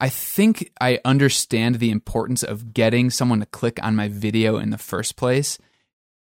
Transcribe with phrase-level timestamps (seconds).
[0.00, 4.70] I think I understand the importance of getting someone to click on my video in
[4.70, 5.58] the first place.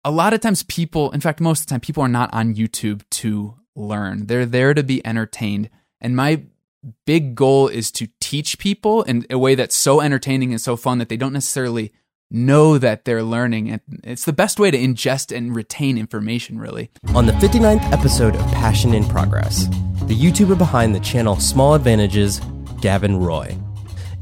[0.04, 2.56] A lot of times, people, in fact, most of the time, people are not on
[2.56, 4.28] YouTube to learn.
[4.28, 5.70] They're there to be entertained.
[6.02, 6.44] And my
[7.06, 10.98] big goal is to teach people in a way that's so entertaining and so fun
[11.00, 11.92] that they don't necessarily
[12.32, 13.70] know that they're learning.
[13.70, 16.90] And it's the best way to ingest and retain information, really.
[17.14, 19.68] On the 59th episode of Passion in Progress,
[20.06, 22.42] the YouTuber behind the channel Small Advantages,
[22.82, 23.58] Gavin Roy.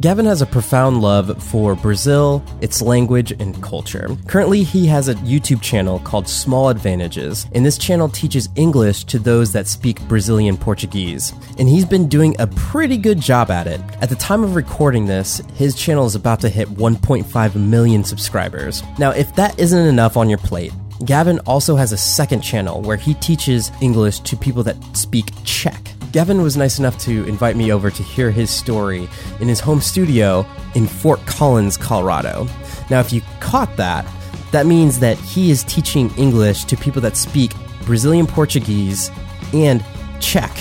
[0.02, 4.10] Gavin has a profound love for Brazil, its language, and culture.
[4.28, 9.20] Currently, he has a YouTube channel called Small Advantages, and this channel teaches English to
[9.20, 11.32] those that speak Brazilian Portuguese.
[11.58, 13.80] And he's been doing a pretty good job at it.
[14.02, 18.84] At the time of recording this, his channel is about to hit 1.5 million subscribers.
[19.00, 20.74] Now, if that isn't enough on your plate,
[21.06, 25.95] Gavin also has a second channel where he teaches English to people that speak Czech.
[26.16, 29.10] Gavin was nice enough to invite me over to hear his story
[29.42, 32.48] in his home studio in Fort Collins, Colorado.
[32.90, 34.08] Now, if you caught that,
[34.54, 39.12] that means that he is teaching English to people that speak Brazilian Portuguese
[39.54, 39.84] and
[40.22, 40.56] Czech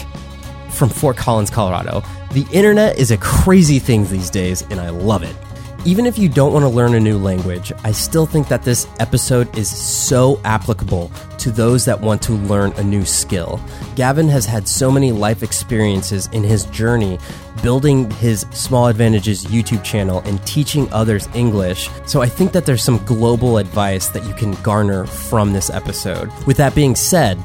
[0.71, 2.03] from Fort Collins, Colorado.
[2.33, 5.37] The internet is a crazy thing these days, and I love it.
[5.87, 8.87] Even if you don't want to learn a new language, I still think that this
[9.01, 13.61] episode is so applicable to those that want to learn a new skill.
[13.95, 17.19] Gavin has had so many life experiences in his journey
[17.63, 21.91] building his Small Advantages YouTube channel and teaching others English.
[22.07, 26.33] So I think that there's some global advice that you can garner from this episode.
[26.47, 27.39] With that being said,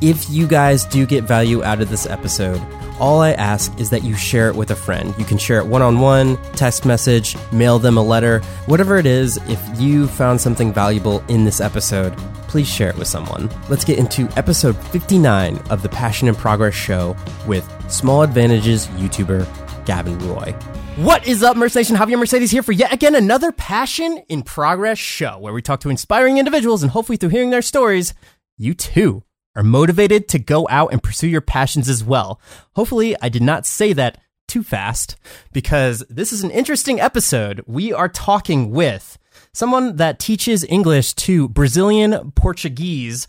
[0.00, 2.60] if you guys do get value out of this episode,
[3.00, 5.14] all I ask is that you share it with a friend.
[5.18, 9.06] You can share it one on one, text message, mail them a letter, whatever it
[9.06, 9.36] is.
[9.48, 12.16] If you found something valuable in this episode,
[12.48, 13.50] please share it with someone.
[13.68, 19.86] Let's get into episode 59 of the Passion in Progress show with Small Advantages YouTuber
[19.86, 20.52] Gavin Roy.
[20.96, 21.96] What is up, Merce Nation?
[21.96, 25.90] Javier Mercedes here for yet again another Passion in Progress show where we talk to
[25.90, 28.14] inspiring individuals and hopefully through hearing their stories,
[28.56, 29.23] you too
[29.56, 32.40] are motivated to go out and pursue your passions as well.
[32.74, 35.16] Hopefully, I did not say that too fast
[35.52, 37.62] because this is an interesting episode.
[37.66, 39.18] We are talking with
[39.52, 43.26] someone that teaches English to Brazilian Portuguese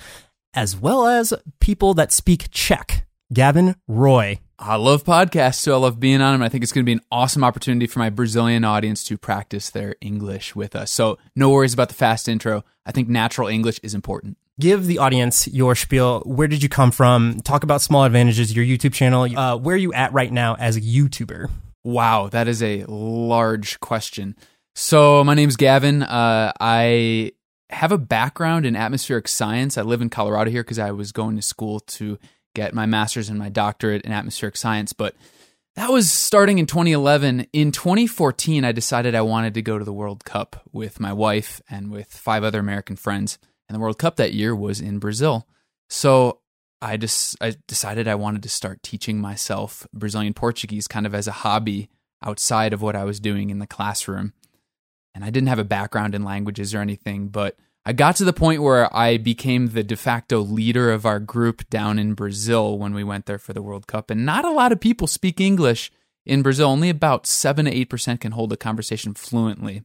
[0.53, 3.05] as well as people that speak Czech.
[3.33, 4.39] Gavin Roy.
[4.57, 6.41] I love podcasts, so I love being on them.
[6.41, 9.69] I think it's going to be an awesome opportunity for my Brazilian audience to practice
[9.69, 10.91] their English with us.
[10.91, 12.63] So, no worries about the fast intro.
[12.85, 16.21] I think natural English is important give the audience your spiel.
[16.21, 17.39] Where did you come from?
[17.41, 19.23] Talk about small advantages, your YouTube channel.
[19.23, 21.49] Uh, where are you at right now as a YouTuber?
[21.83, 24.35] Wow, that is a large question.
[24.73, 26.03] So, my name's Gavin.
[26.03, 27.33] Uh, I
[27.69, 29.77] have a background in atmospheric science.
[29.77, 32.17] I live in Colorado here because I was going to school to
[32.55, 34.93] get my master's and my doctorate in atmospheric science.
[34.93, 35.15] But
[35.75, 37.47] that was starting in 2011.
[37.53, 41.61] In 2014, I decided I wanted to go to the World Cup with my wife
[41.69, 45.47] and with five other American friends and the World Cup that year was in Brazil.
[45.89, 46.39] So
[46.81, 51.27] I just I decided I wanted to start teaching myself Brazilian Portuguese kind of as
[51.27, 51.89] a hobby
[52.23, 54.33] outside of what I was doing in the classroom.
[55.13, 57.57] And I didn't have a background in languages or anything, but
[57.87, 61.69] I got to the point where I became the de facto leader of our group
[61.69, 64.09] down in Brazil when we went there for the World Cup.
[64.09, 65.91] And not a lot of people speak English
[66.25, 66.69] in Brazil.
[66.69, 69.83] Only about 7 to 8% can hold a conversation fluently,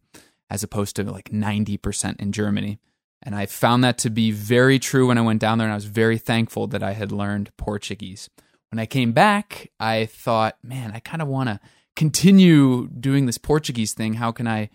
[0.49, 2.78] as opposed to like 90% in Germany.
[3.22, 5.77] And I found that to be very true when I went down there, and I
[5.77, 8.31] was very thankful that I had learned Portuguese.
[8.71, 11.61] When I came back, I thought, man, I kind of want to
[11.97, 14.15] continue doing this Portuguese thing.
[14.15, 14.71] How can I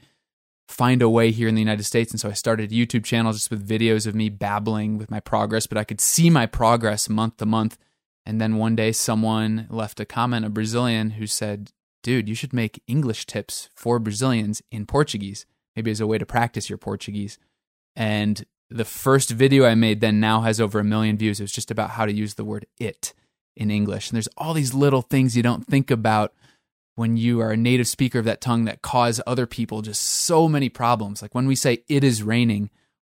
[0.68, 2.12] find a way here in the United States?
[2.12, 5.20] And so I started a YouTube channel just with videos of me babbling with my
[5.20, 7.78] progress, but I could see my progress month to month.
[8.26, 11.72] And then one day, someone left a comment, a Brazilian, who said,
[12.02, 15.46] Dude, you should make English tips for Brazilians in Portuguese,
[15.76, 17.38] maybe as a way to practice your Portuguese.
[17.96, 21.40] And the first video I made then now has over a million views.
[21.40, 23.14] It was just about how to use the word it
[23.56, 24.10] in English.
[24.10, 26.34] And there's all these little things you don't think about
[26.96, 30.48] when you are a native speaker of that tongue that cause other people just so
[30.48, 31.22] many problems.
[31.22, 32.70] Like when we say it is raining,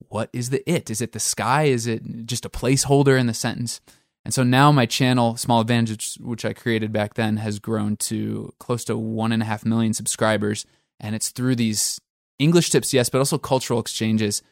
[0.08, 0.90] what is the it?
[0.90, 1.64] Is it the sky?
[1.64, 3.80] Is it just a placeholder in the sentence?
[4.24, 8.54] And so now my channel, Small Advantage, which I created back then, has grown to
[8.58, 10.64] close to one and a half million subscribers.
[10.98, 12.00] And it's through these
[12.38, 14.42] English tips, yes, but also cultural exchanges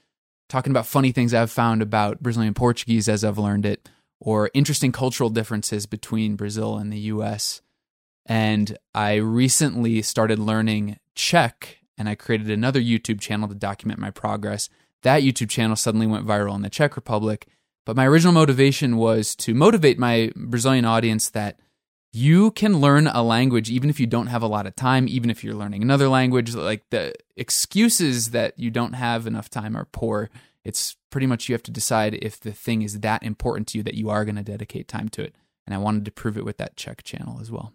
[0.49, 3.88] talking about funny things I've found about Brazilian Portuguese as I've learned it,
[4.20, 7.62] or interesting cultural differences between Brazil and the US.
[8.26, 14.10] And I recently started learning Czech, and I created another YouTube channel to document my
[14.10, 14.69] progress.
[15.02, 17.48] That YouTube channel suddenly went viral in the Czech Republic.
[17.84, 21.58] But my original motivation was to motivate my Brazilian audience that
[22.12, 25.30] you can learn a language even if you don't have a lot of time, even
[25.30, 26.54] if you're learning another language.
[26.54, 30.30] Like the excuses that you don't have enough time are poor.
[30.62, 33.84] It's pretty much you have to decide if the thing is that important to you
[33.84, 35.34] that you are going to dedicate time to it.
[35.66, 37.72] And I wanted to prove it with that Czech channel as well.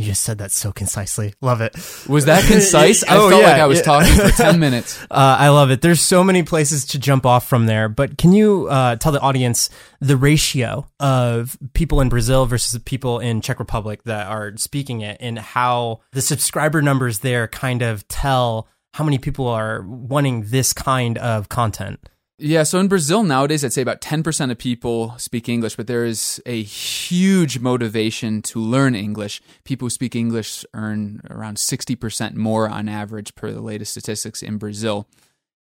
[0.00, 1.34] You just said that so concisely.
[1.42, 1.74] Love it.
[2.08, 3.04] Was that concise?
[3.04, 3.84] I Oh, felt yeah, like I was yeah.
[3.84, 4.98] talking for 10 minutes.
[5.10, 5.82] Uh, I love it.
[5.82, 9.20] There's so many places to jump off from there, but can you uh, tell the
[9.20, 9.68] audience
[10.00, 15.02] the ratio of people in Brazil versus the people in Czech Republic that are speaking
[15.02, 20.44] it, and how the subscriber numbers there kind of tell how many people are wanting
[20.46, 22.00] this kind of content?
[22.42, 26.06] Yeah, so in Brazil nowadays, I'd say about 10% of people speak English, but there
[26.06, 29.42] is a huge motivation to learn English.
[29.64, 34.56] People who speak English earn around 60% more on average per the latest statistics in
[34.56, 35.06] Brazil.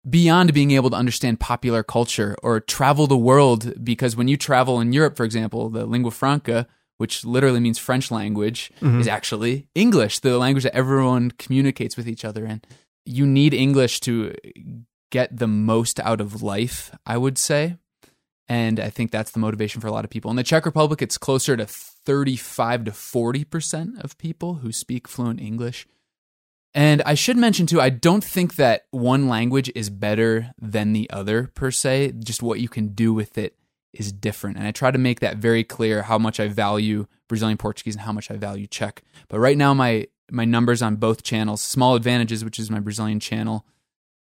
[0.07, 4.81] Beyond being able to understand popular culture or travel the world, because when you travel
[4.81, 6.67] in Europe, for example, the lingua franca,
[6.97, 8.99] which literally means French language, mm-hmm.
[8.99, 12.61] is actually English, the language that everyone communicates with each other in.
[13.05, 14.35] You need English to
[15.09, 17.77] get the most out of life, I would say.
[18.47, 20.29] And I think that's the motivation for a lot of people.
[20.29, 25.41] In the Czech Republic, it's closer to 35 to 40% of people who speak fluent
[25.41, 25.87] English.
[26.73, 31.09] And I should mention too, I don't think that one language is better than the
[31.09, 32.13] other per se.
[32.19, 33.55] Just what you can do with it
[33.93, 34.57] is different.
[34.57, 38.01] And I try to make that very clear how much I value Brazilian Portuguese and
[38.01, 39.01] how much I value Czech.
[39.29, 43.19] But right now, my my numbers on both channels, Small Advantages, which is my Brazilian
[43.19, 43.65] channel,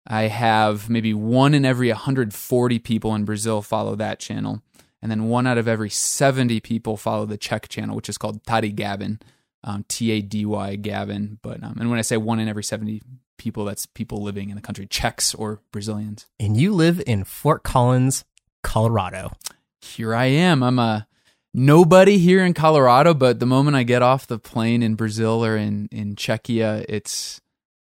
[0.08, 4.62] I have maybe one in every 140 people in Brazil follow that channel.
[5.02, 8.44] And then one out of every 70 people follow the Czech channel, which is called
[8.46, 9.20] Tady Gavin,
[9.64, 11.40] um, T A D Y Gavin.
[11.42, 13.02] But um, and when I say one in every 70
[13.38, 16.26] people, that's people living in the country, Czechs or Brazilians.
[16.40, 18.26] And you live in Fort Collins,
[18.64, 19.34] Colorado.
[19.82, 20.64] Here I am.
[20.64, 21.08] I'm a
[21.54, 25.56] nobody here in Colorado, but the moment I get off the plane in Brazil or
[25.58, 27.40] in in Czechia, it's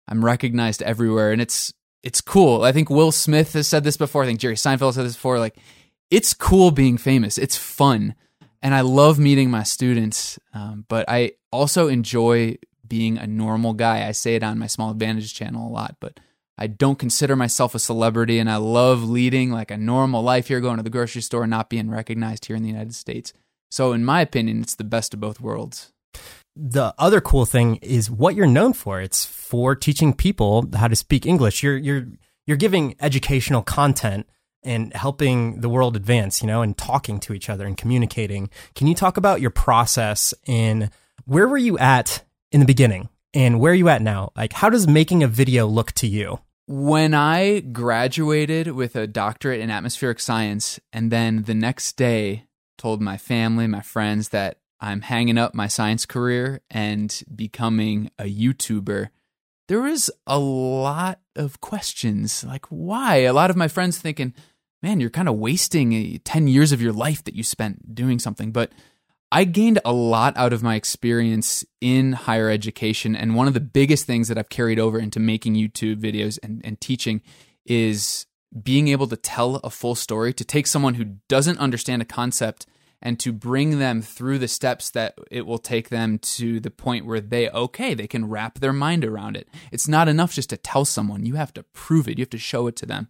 [0.08, 2.64] I'm recognized everywhere, and it's it's cool.
[2.64, 4.25] I think Will Smith has said this before.
[4.25, 5.38] I think Jerry Seinfeld said this before.
[5.38, 5.56] Like,
[6.10, 7.38] it's cool being famous.
[7.38, 8.14] It's fun,
[8.60, 10.38] and I love meeting my students.
[10.52, 14.06] Um, but I also enjoy being a normal guy.
[14.06, 16.20] I say it on my Small Advantage channel a lot, but
[16.58, 20.60] I don't consider myself a celebrity, and I love leading like a normal life here,
[20.60, 23.32] going to the grocery store, and not being recognized here in the United States.
[23.70, 25.93] So, in my opinion, it's the best of both worlds.
[26.54, 29.00] The other cool thing is what you're known for.
[29.00, 31.62] It's for teaching people how to speak English.
[31.62, 32.06] You're you're
[32.46, 34.28] you're giving educational content
[34.62, 38.50] and helping the world advance, you know, and talking to each other and communicating.
[38.75, 40.90] Can you talk about your process and
[41.25, 42.22] where were you at
[42.52, 44.31] in the beginning and where are you at now?
[44.37, 46.38] Like how does making a video look to you?
[46.69, 52.44] When I graduated with a doctorate in atmospheric science, and then the next day
[52.78, 58.25] told my family, my friends that I'm hanging up my science career and becoming a
[58.25, 59.11] YouTuber,
[59.69, 62.43] there was a lot of questions.
[62.43, 63.19] Like, why?
[63.19, 64.34] A lot of my friends thinking,
[64.82, 68.19] man, you're kind of wasting uh, 10 years of your life that you spent doing
[68.19, 68.50] something.
[68.50, 68.73] But
[69.31, 73.14] I gained a lot out of my experience in higher education.
[73.14, 76.61] And one of the biggest things that I've carried over into making YouTube videos and,
[76.64, 77.23] and teaching
[77.64, 78.26] is
[78.61, 82.67] being able to tell a full story, to take someone who doesn't understand a concept
[83.02, 87.04] and to bring them through the steps that it will take them to the point
[87.04, 89.49] where they, okay, they can wrap their mind around it.
[89.72, 92.38] It's not enough just to tell someone, you have to prove it, you have to
[92.38, 93.08] show it to them.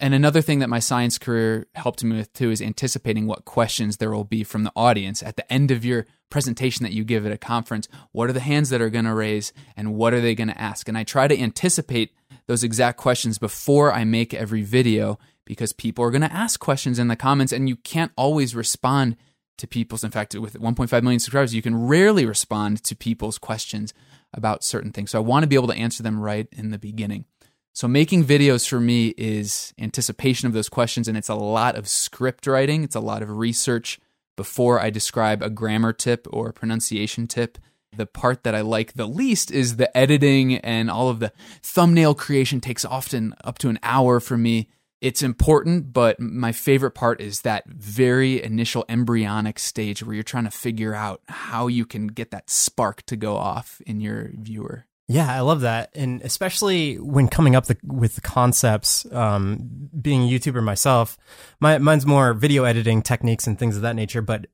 [0.00, 3.98] And another thing that my science career helped me with too is anticipating what questions
[3.98, 7.24] there will be from the audience at the end of your presentation that you give
[7.24, 7.86] at a conference.
[8.10, 10.60] What are the hands that are going to raise and what are they going to
[10.60, 10.88] ask?
[10.88, 12.12] And I try to anticipate
[12.48, 16.98] those exact questions before I make every video because people are going to ask questions
[16.98, 19.16] in the comments and you can't always respond
[19.58, 20.04] to people's.
[20.04, 23.92] In fact, with 1.5 million subscribers, you can rarely respond to people's questions
[24.32, 25.10] about certain things.
[25.10, 27.26] So I want to be able to answer them right in the beginning.
[27.74, 31.88] So making videos for me is anticipation of those questions and it's a lot of
[31.88, 33.98] script writing, it's a lot of research
[34.36, 37.58] before I describe a grammar tip or a pronunciation tip.
[37.94, 41.32] The part that I like the least is the editing and all of the
[41.62, 44.68] thumbnail creation takes often up to an hour for me.
[45.02, 50.44] It's important, but my favorite part is that very initial embryonic stage where you're trying
[50.44, 54.86] to figure out how you can get that spark to go off in your viewer.
[55.08, 59.04] Yeah, I love that, and especially when coming up the, with the concepts.
[59.10, 61.18] Um, being a YouTuber myself,
[61.58, 64.22] my mine's more video editing techniques and things of that nature.
[64.22, 64.46] But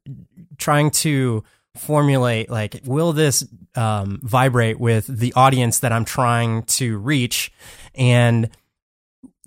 [0.57, 1.45] trying to
[1.77, 7.53] formulate like, will this um, vibrate with the audience that I'm trying to reach,
[7.95, 8.49] and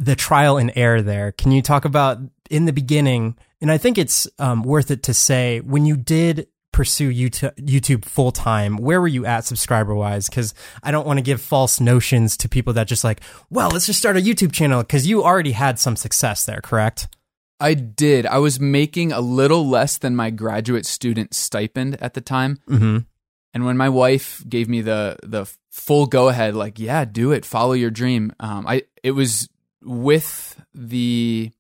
[0.02, 1.32] the trial and error there.
[1.32, 2.18] Can you talk about
[2.50, 3.38] in the beginning?
[3.62, 8.06] And I think it's um, worth it to say when you did pursue YouTube, YouTube
[8.06, 10.28] full time, where were you at subscriber wise?
[10.28, 13.86] Because I don't want to give false notions to people that just like, well, let's
[13.86, 17.08] just start a YouTube channel because you already had some success there, correct?
[17.60, 18.26] I did.
[18.26, 22.58] I was making a little less than my graduate student stipend at the time.
[22.68, 23.00] Mm-hmm.
[23.54, 27.46] And when my wife gave me the the full go ahead, like, yeah, do it,
[27.46, 28.34] follow your dream.
[28.40, 29.48] Um, I it was
[29.84, 31.52] with the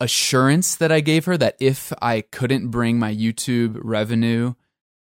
[0.00, 4.54] assurance that I gave her that if I couldn't bring my YouTube revenue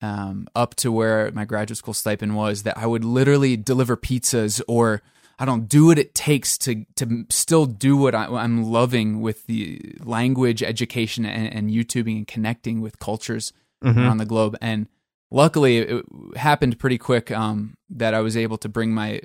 [0.02, 4.62] um, up to where my graduate school stipend was, that I would literally deliver pizzas
[4.68, 5.02] or
[5.38, 9.46] I don't do what it takes to to still do what I, am loving with
[9.46, 13.54] the language education and, and YouTubing and connecting with cultures
[13.84, 13.96] Mhm.
[13.96, 14.58] around the globe.
[14.62, 14.88] And
[15.32, 16.06] luckily, it
[16.36, 19.22] happened pretty quick um, that I was able to bring my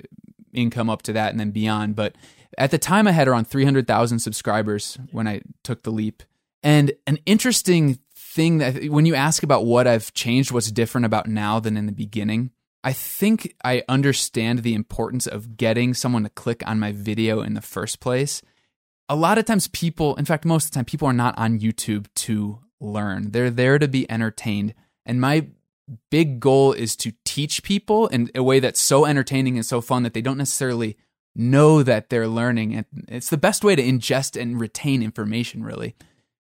[0.55, 1.95] income up to that and then beyond.
[1.95, 2.15] But
[2.57, 6.23] at the time, I had around 300,000 subscribers when I took the leap.
[6.63, 11.27] And an interesting thing that when you ask about what I've changed, what's different about
[11.27, 12.51] now than in the beginning,
[12.83, 17.55] I think I understand the importance of getting someone to click on my video in
[17.55, 18.41] the first place.
[19.09, 21.59] A lot of times, people, in fact, most of the time, people are not on
[21.59, 24.73] YouTube to learn, they're there to be entertained.
[25.05, 25.47] And my
[26.09, 30.03] big goal is to teach people in a way that's so entertaining and so fun
[30.03, 30.97] that they don't necessarily
[31.35, 32.75] know that they're learning.
[32.75, 35.95] And it's the best way to ingest and retain information, really.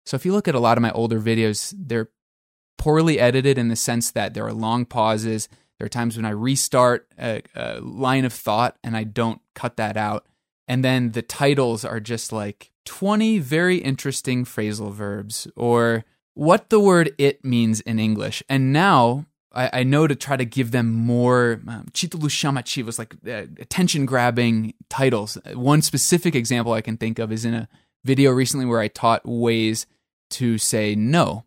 [0.04, 2.10] So if you look at a lot of my older videos, they're
[2.78, 5.48] poorly edited in the sense that there are long pauses.
[5.78, 9.76] There are times when I restart a, a line of thought and I don't cut
[9.76, 10.26] that out.
[10.68, 16.04] And then the titles are just like 20 very interesting phrasal verbs or
[16.36, 18.42] what the word it means in English.
[18.46, 23.50] And now I, I know to try to give them more um, chitulu like uh,
[23.58, 25.38] attention grabbing titles.
[25.54, 27.68] One specific example I can think of is in a
[28.04, 29.86] video recently where I taught ways
[30.30, 31.44] to say no.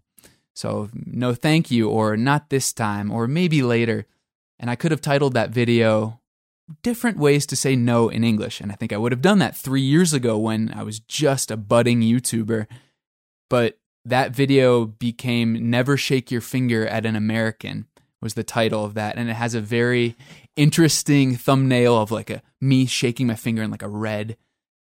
[0.56, 4.08] So, no thank you, or not this time, or maybe later.
[4.60, 6.20] And I could have titled that video
[6.82, 8.60] different ways to say no in English.
[8.60, 11.52] And I think I would have done that three years ago when I was just
[11.52, 12.66] a budding YouTuber.
[13.50, 13.78] But
[14.10, 17.88] that video became Never Shake Your Finger at an American
[18.22, 19.16] was the title of that.
[19.18, 20.16] And it has a very
[20.56, 24.38] interesting thumbnail of like a me shaking my finger and like a red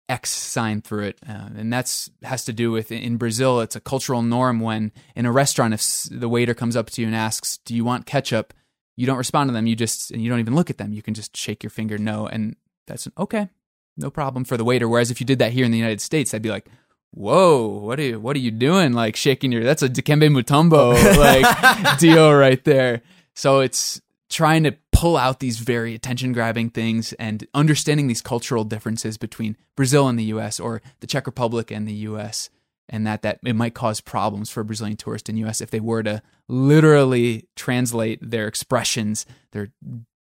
[0.07, 1.19] X sign through it.
[1.27, 5.25] Uh, and that's has to do with in Brazil, it's a cultural norm when in
[5.25, 8.53] a restaurant, if the waiter comes up to you and asks, Do you want ketchup?
[8.95, 9.67] You don't respond to them.
[9.67, 10.93] You just, and you don't even look at them.
[10.93, 12.27] You can just shake your finger no.
[12.27, 12.55] And
[12.87, 13.49] that's an, okay,
[13.97, 14.87] no problem for the waiter.
[14.87, 16.67] Whereas if you did that here in the United States, I'd be like,
[17.15, 18.91] Whoa, what are you, what are you doing?
[18.91, 23.01] Like shaking your, that's a Dikembe Mutombo like deal right there.
[23.33, 28.65] So it's trying to pull out these very attention grabbing things and understanding these cultural
[28.65, 32.49] differences between Brazil and the US or the Czech Republic and the US
[32.89, 35.79] and that that it might cause problems for a Brazilian tourist in US if they
[35.79, 39.69] were to literally translate their expressions, their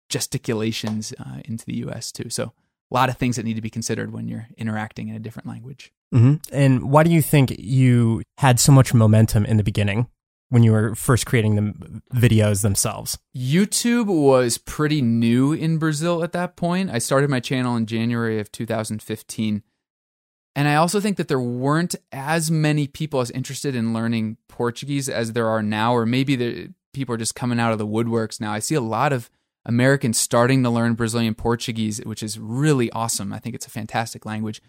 [0.09, 2.29] gesticulations uh, into the US too.
[2.29, 2.53] So
[2.91, 5.47] a lot of things that need to be considered when you're interacting in a different
[5.47, 5.91] language.
[6.13, 10.07] Hmm And why do you think you had so much momentum in the beginning
[10.49, 13.17] when you were first creating the videos themselves?
[13.35, 16.91] YouTube was pretty new in Brazil at that point.
[16.91, 19.63] I started my channel in January of 2015.
[20.55, 25.09] And I also think that there weren't as many people as interested in learning Portuguese
[25.09, 28.39] as there are now, or maybe the people are just coming out of the woodworks
[28.39, 28.53] now.
[28.53, 29.31] I see a lot of
[29.65, 33.33] Americans starting to learn Brazilian Portuguese, which is really awesome.
[33.33, 34.61] I think it's a fantastic language.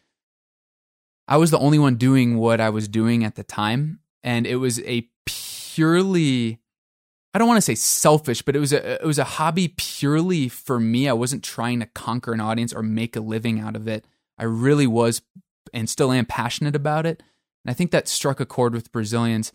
[1.26, 4.56] I was the only one doing what I was doing at the time, and it
[4.56, 6.60] was a purely
[7.34, 10.48] I don't want to say selfish, but it was a it was a hobby purely
[10.48, 11.08] for me.
[11.08, 14.06] I wasn't trying to conquer an audience or make a living out of it.
[14.38, 15.20] I really was
[15.72, 17.22] and still am passionate about it.
[17.64, 19.52] And I think that struck a chord with Brazilians.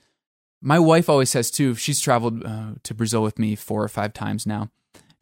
[0.61, 4.13] My wife always says too, she's traveled uh, to Brazil with me four or five
[4.13, 4.69] times now.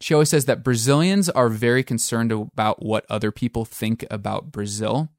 [0.00, 5.10] She always says that Brazilians are very concerned about what other people think about Brazil.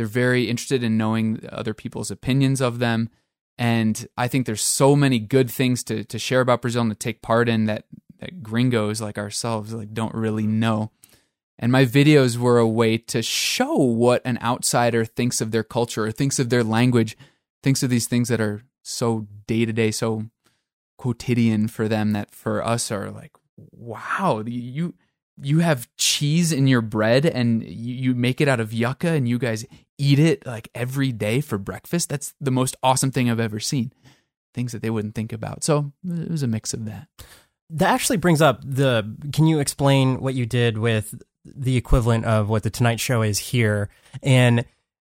[0.00, 3.10] They're very interested in knowing other people's opinions of them.
[3.58, 6.94] And I think there's so many good things to, to share about Brazil and to
[6.94, 7.84] take part in that,
[8.18, 10.58] that gringos like ourselves like don't really mm-hmm.
[10.58, 10.90] know.
[11.58, 16.06] And my videos were a way to show what an outsider thinks of their culture
[16.06, 17.14] or thinks of their language,
[17.62, 20.30] thinks of these things that are so day to day, so
[20.96, 24.94] quotidian for them that for us are like, wow, you
[25.42, 29.28] you have cheese in your bread and you, you make it out of yucca and
[29.28, 29.64] you guys
[29.98, 32.08] eat it like every day for breakfast.
[32.08, 33.92] That's the most awesome thing I've ever seen.
[34.54, 35.62] Things that they wouldn't think about.
[35.62, 37.08] So it was a mix of that.
[37.70, 39.16] That actually brings up the.
[39.32, 43.38] Can you explain what you did with the equivalent of what the Tonight Show is
[43.38, 43.90] here,
[44.24, 44.64] and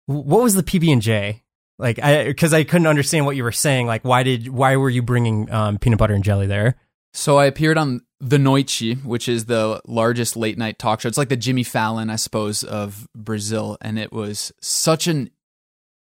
[0.07, 1.43] what was the PB and J
[1.77, 3.85] Like, I because I couldn't understand what you were saying.
[3.85, 6.77] Like, why did why were you bringing um, peanut butter and jelly there?
[7.13, 11.07] So I appeared on The Noite, which is the largest late night talk show.
[11.07, 15.29] It's like the Jimmy Fallon, I suppose, of Brazil, and it was such an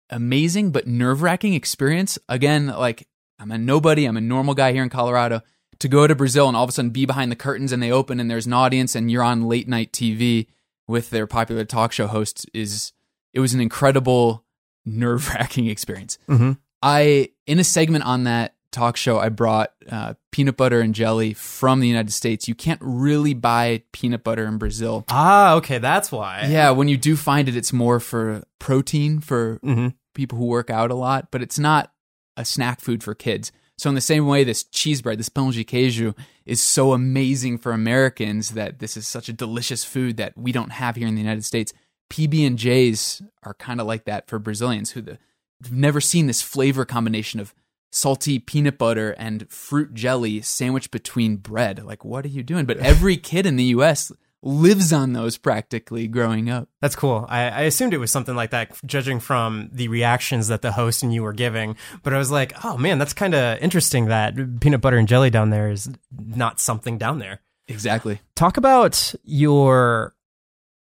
[0.09, 2.19] amazing but nerve wracking experience.
[2.27, 3.07] Again, like
[3.39, 5.41] I'm a nobody, I'm a normal guy here in Colorado.
[5.79, 7.91] To go to Brazil and all of a sudden be behind the curtains and they
[7.91, 10.47] open and there's an audience and you're on late night TV
[10.87, 12.93] with their popular talk show host is
[13.33, 14.45] it was an incredible
[14.85, 16.17] nerve wracking experience.
[16.29, 16.53] Mm-hmm.
[16.81, 21.33] I in a segment on that talk show, I brought uh, peanut butter and jelly
[21.33, 22.47] from the United States.
[22.47, 25.05] You can't really buy peanut butter in Brazil.
[25.09, 26.47] Ah, okay, that's why.
[26.49, 30.69] Yeah, when you do find it, it's more for protein for hmm people who work
[30.69, 31.91] out a lot, but it's not
[32.37, 33.51] a snack food for kids.
[33.77, 36.15] So in the same way, this cheese bread, this pão de queijo,
[36.45, 40.71] is so amazing for Americans that this is such a delicious food that we don't
[40.71, 41.73] have here in the United States.
[42.11, 45.17] PB and J's are kind of like that for Brazilians who the,
[45.63, 47.53] have never seen this flavor combination of
[47.93, 51.83] salty peanut butter and fruit jelly sandwiched between bread.
[51.85, 52.65] Like, what are you doing?
[52.65, 54.11] But every kid in the U.S.
[54.41, 56.67] lives on those practically growing up.
[56.81, 57.25] That's cool.
[57.29, 61.03] I, I assumed it was something like that, judging from the reactions that the host
[61.03, 61.77] and you were giving.
[62.01, 65.29] But I was like, oh man, that's kind of interesting that peanut butter and jelly
[65.29, 67.41] down there is not something down there.
[67.67, 68.19] Exactly.
[68.35, 70.15] Talk about your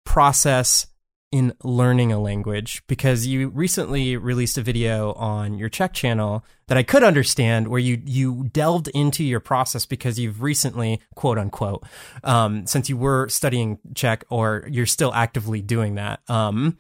[0.05, 0.87] process
[1.33, 6.79] in learning a language because you recently released a video on your Czech channel that
[6.79, 11.85] I could understand where you you delved into your process because you've recently quote unquote
[12.23, 16.79] um, since you were studying Czech or you're still actively doing that um,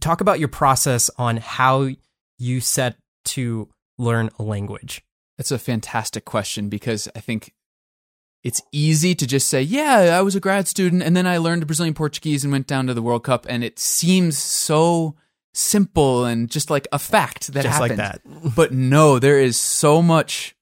[0.00, 1.88] talk about your process on how
[2.38, 5.02] you set to learn a language.
[5.36, 7.52] That's a fantastic question because I think
[8.42, 11.66] it's easy to just say, yeah, I was a grad student and then I learned
[11.66, 13.46] Brazilian Portuguese and went down to the World Cup.
[13.48, 15.16] And it seems so
[15.52, 17.98] simple and just like a fact that just happened.
[17.98, 20.56] like that But no, there is so much,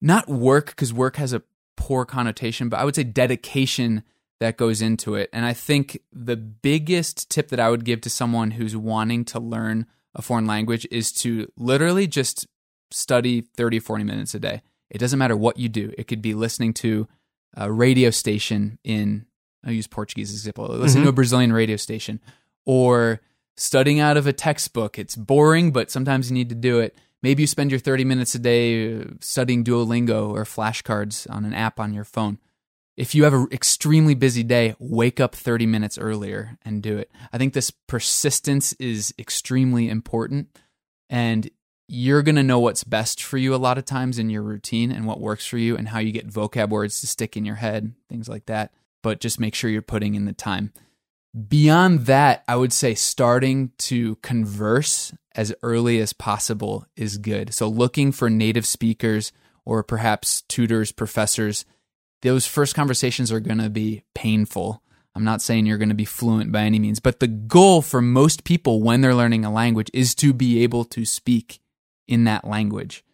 [0.00, 1.42] not work, because work has a
[1.76, 4.04] poor connotation, but I would say dedication
[4.38, 5.30] that goes into it.
[5.32, 9.40] And I think the biggest tip that I would give to someone who's wanting to
[9.40, 12.46] learn a foreign language is to literally just
[12.90, 14.62] study 30, 40 minutes a day.
[14.90, 15.92] It doesn't matter what you do.
[15.96, 17.08] It could be listening to
[17.54, 19.26] a radio station in,
[19.64, 22.20] I'll use Portuguese as an example, listening to a Brazilian radio station
[22.66, 23.20] or
[23.56, 24.98] studying out of a textbook.
[24.98, 26.96] It's boring, but sometimes you need to do it.
[27.22, 31.52] Maybe you spend your 30 minutes a day uh, studying Duolingo or flashcards on an
[31.52, 32.38] app on your phone.
[32.96, 37.10] If you have an extremely busy day, wake up 30 minutes earlier and do it.
[37.32, 40.58] I think this persistence is extremely important.
[41.08, 41.50] And
[41.90, 44.92] you're going to know what's best for you a lot of times in your routine
[44.92, 47.56] and what works for you and how you get vocab words to stick in your
[47.56, 48.72] head, things like that.
[49.02, 50.72] But just make sure you're putting in the time.
[51.48, 57.52] Beyond that, I would say starting to converse as early as possible is good.
[57.54, 59.32] So looking for native speakers
[59.64, 61.64] or perhaps tutors, professors,
[62.22, 64.80] those first conversations are going to be painful.
[65.16, 68.00] I'm not saying you're going to be fluent by any means, but the goal for
[68.00, 71.60] most people when they're learning a language is to be able to speak
[72.10, 73.04] in that language.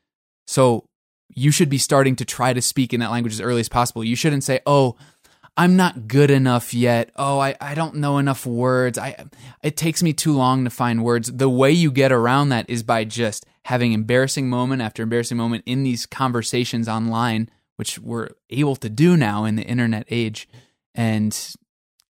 [0.47, 0.87] So
[1.35, 4.03] you should be starting to try to speak in that language as early as possible.
[4.03, 4.97] You shouldn't say, "Oh,
[5.57, 7.11] I'm not good enough yet.
[7.17, 8.99] Oh, I, I don't know enough words.
[8.99, 9.27] I
[9.63, 12.83] it takes me too long to find words." The way you get around that is
[12.83, 18.77] by just having embarrassing moment after embarrassing moment in these conversations online, which we're able
[18.77, 20.49] to do now in the internet age,
[20.95, 21.55] and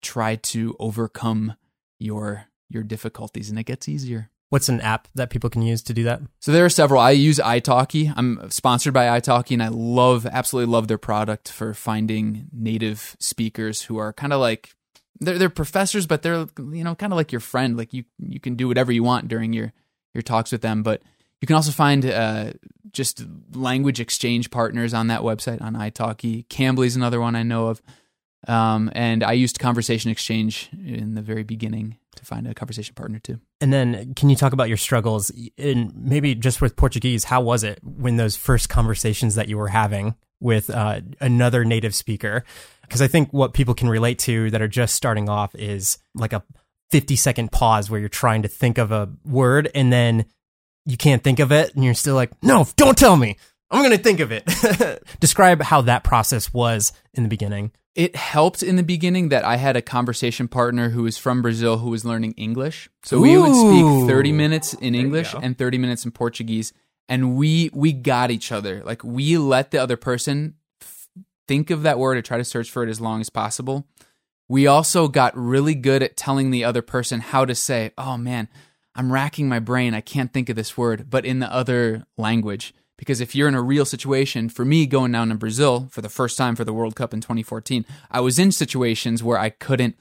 [0.03, 1.55] try to overcome
[1.99, 4.31] your your difficulties and it gets easier.
[4.51, 7.01] What's an app that people can use to do that So there are several.
[7.01, 8.13] I use italki.
[8.17, 13.83] I'm sponsored by italki, and I love, absolutely love their product for finding native speakers
[13.83, 14.75] who are kind of like
[15.21, 17.77] they're they're professors, but they're you know kind of like your friend.
[17.77, 19.73] Like you you can do whatever you want during your
[20.15, 21.03] your talks with them, but
[21.41, 22.53] you can also find uh,
[22.93, 26.47] just language exchange partners on that website on italki.
[26.49, 27.83] Cambly's another one I know of.
[28.47, 33.19] Um, and I used Conversation Exchange in the very beginning to find a conversation partner
[33.19, 33.41] too.
[33.61, 37.25] And then, can you talk about your struggles in maybe just with Portuguese?
[37.25, 41.95] How was it when those first conversations that you were having with uh, another native
[41.95, 42.45] speaker?
[42.83, 46.33] Because I think what people can relate to that are just starting off is like
[46.33, 46.43] a
[46.91, 50.25] 50 second pause where you're trying to think of a word and then
[50.85, 53.37] you can't think of it and you're still like, no, don't tell me.
[53.71, 54.45] I'm going to think of it.
[55.21, 57.73] Describe how that process was in the beginning.
[57.95, 61.79] it helped in the beginning that I had a conversation partner who was from Brazil
[61.79, 62.89] who was learning English.
[63.05, 66.73] So we would speak 30 minutes in you English and 30 minutes in Portuguese
[67.09, 68.83] and we we got each other.
[68.85, 71.09] Like we let the other person f-
[71.49, 73.87] think of that word or try to search for it as long as possible.
[74.49, 78.49] We also got really good at telling the other person how to say, "Oh man,
[78.95, 79.95] I'm racking my brain.
[79.95, 82.75] I can't think of this word, but in the other language.
[82.99, 86.09] Because if you're in a real situation, for me going down to Brazil for the
[86.09, 89.97] first time for the World Cup in 2014, I was in situations where I couldn't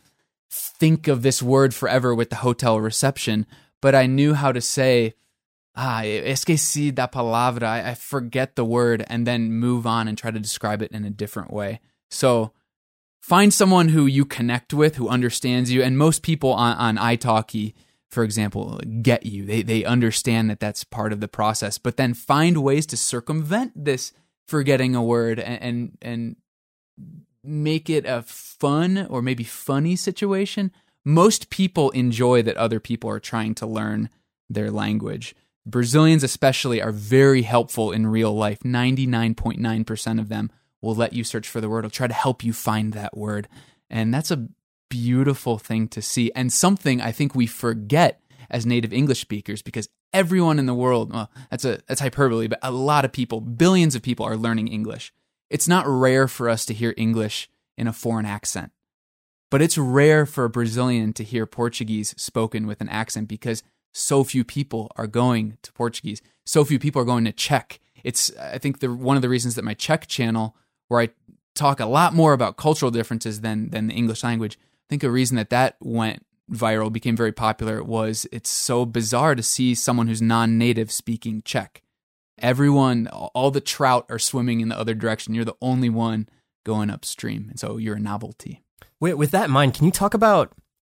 [0.49, 3.45] think of this word forever with the hotel reception,
[3.81, 5.13] but I knew how to say,
[5.75, 10.31] ah, esqueci da palavra, I, I forget the word, and then move on and try
[10.31, 11.81] to describe it in a different way.
[12.09, 12.51] So
[13.19, 17.73] find someone who you connect with, who understands you, and most people on, on italki
[18.09, 19.45] for example, get you.
[19.45, 23.73] They they understand that that's part of the process, but then find ways to circumvent
[23.75, 24.13] this
[24.47, 26.35] forgetting a word and and, and
[27.43, 30.71] make it a fun or maybe funny situation.
[31.03, 34.09] Most people enjoy that other people are trying to learn
[34.49, 35.35] their language.
[35.65, 38.59] Brazilians especially are very helpful in real life.
[38.59, 42.53] 99.9% of them will let you search for the word, will try to help you
[42.53, 43.47] find that word.
[43.89, 44.47] And that's a
[44.95, 49.89] beautiful thing to see and something I think we forget as native English speakers because
[50.13, 53.95] everyone in the world, well, that's a that's hyperbole, but a lot of people, billions
[53.95, 55.13] of people are learning English.
[55.49, 58.71] It's not rare for us to hear English in a foreign accent.
[59.51, 64.23] But it's rare for a Brazilian to hear Portuguese spoken with an accent because so
[64.23, 66.21] few people are going to Portuguese.
[66.45, 67.79] So few people are going to Czech.
[68.03, 70.55] It's I think the one of the reasons that my Czech channel
[70.87, 71.09] where I
[71.55, 74.57] talk a lot more about cultural differences than than the English language
[74.89, 79.43] think a reason that that went viral, became very popular, was it's so bizarre to
[79.43, 81.81] see someone who's non native speaking Czech.
[82.37, 85.33] Everyone, all the trout are swimming in the other direction.
[85.33, 86.27] You're the only one
[86.65, 87.47] going upstream.
[87.49, 88.61] And so you're a novelty.
[88.99, 90.53] Wait, with that in mind, can you talk about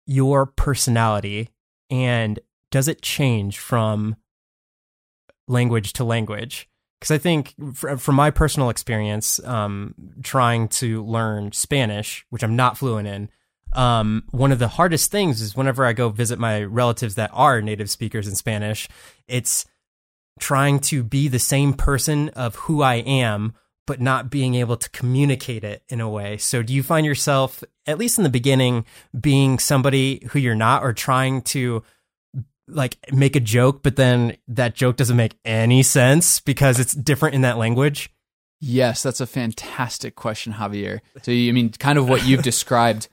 [0.07, 1.51] your personality
[1.91, 2.39] and
[2.71, 4.17] does it change from
[5.47, 6.69] language to language?
[7.01, 12.79] Because I think, from my personal experience, um, trying to learn Spanish, which I'm not
[12.79, 13.29] fluent in,
[13.77, 17.61] um, one of the hardest things is whenever I go visit my relatives that are
[17.61, 18.89] native speakers in Spanish,
[19.29, 19.67] it's
[20.41, 23.55] trying to be the same person of who I am,
[23.87, 26.39] but not being able to communicate it in a way.
[26.39, 28.85] So, do you find yourself, at least in the beginning,
[29.19, 31.83] being somebody who you're not, or trying to
[32.69, 37.35] like make a joke, but then that joke doesn't make any sense because it's different
[37.35, 38.11] in that language?
[38.59, 41.01] Yes, that's a fantastic question, Javier.
[41.23, 43.09] So, I mean, kind of what you've described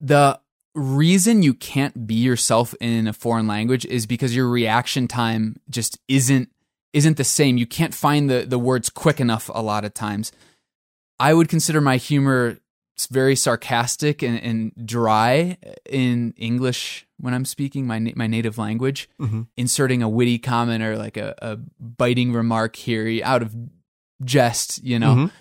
[0.00, 0.40] the
[0.74, 5.98] reason you can't be yourself in a foreign language is because your reaction time just
[6.08, 6.50] isn't
[6.92, 7.58] isn't the same.
[7.58, 10.32] You can't find the the words quick enough a lot of times.
[11.20, 12.58] I would consider my humor
[13.10, 15.56] very sarcastic and, and dry
[15.88, 19.08] in English when I'm speaking my my native language.
[19.20, 19.42] Mm-hmm.
[19.56, 23.54] Inserting a witty comment or like a, a biting remark here out of
[24.24, 25.14] jest, you know.
[25.14, 25.36] Mm-hmm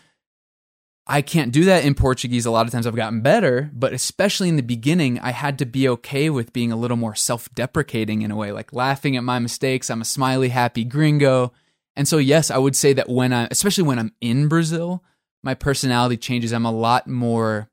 [1.10, 2.46] I can't do that in Portuguese.
[2.46, 5.66] A lot of times I've gotten better, but especially in the beginning, I had to
[5.66, 9.24] be okay with being a little more self deprecating in a way, like laughing at
[9.24, 9.90] my mistakes.
[9.90, 11.54] I'm a smiley, happy gringo.
[11.96, 15.04] And so, yes, I would say that when I, especially when I'm in Brazil,
[15.44, 16.52] my personality changes.
[16.52, 17.70] I'm a lot more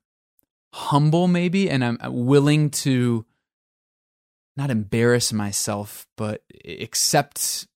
[0.73, 3.25] humble, maybe, and I'm willing to
[4.55, 7.67] not embarrass myself, but accept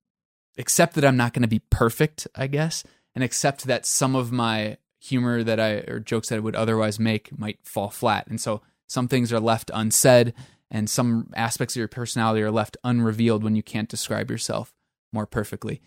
[0.58, 4.32] accept that I'm not going to be perfect, I guess, and accept that some of
[4.32, 4.78] my
[5.10, 8.28] humor that I or jokes that I would otherwise make might fall flat.
[8.28, 10.34] And so some things are left unsaid
[10.72, 14.74] and some aspects of your personality are left unrevealed when you can't describe yourself
[15.12, 15.82] more perfectly.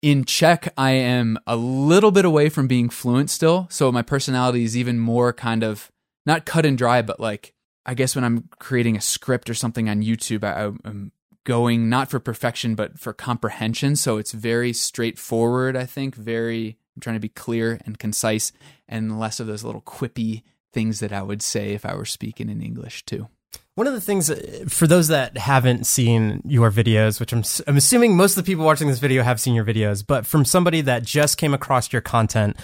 [0.00, 4.62] In Czech, I am a little bit away from being fluent still, so my personality
[4.62, 5.90] is even more kind of
[6.24, 7.52] not cut and dry, but like
[7.84, 11.10] I guess when I'm creating a script or something on YouTube, I, am
[11.44, 13.96] going not for perfection but for comprehension.
[13.96, 15.76] So it's very straightforward.
[15.76, 18.50] I think very I'm trying to be clear and concise
[18.88, 22.48] and less of those little quippy things that I would say if I were speaking
[22.50, 23.28] in English too.
[23.76, 27.76] One of the things uh, for those that haven't seen your videos, which I'm I'm
[27.76, 30.80] assuming most of the people watching this video have seen your videos, but from somebody
[30.80, 32.56] that just came across your content,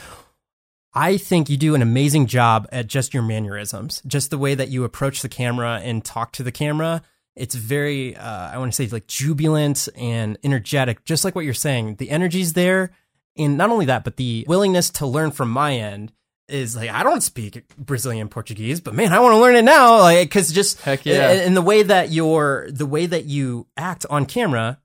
[0.92, 4.68] I think you do an amazing job at just your mannerisms, just the way that
[4.70, 7.02] you approach the camera and talk to the camera.
[7.36, 11.54] It's very, uh, I want to say, like jubilant and energetic, just like what you're
[11.54, 11.96] saying.
[11.96, 12.90] The energy's there
[13.36, 16.12] and not only that, but the willingness to learn from my end
[16.48, 19.98] is like I don't speak Brazilian Portuguese, but man, I want to learn it now.
[19.98, 21.30] Like because just Heck yeah.
[21.30, 24.80] and the way that your the way that you act on camera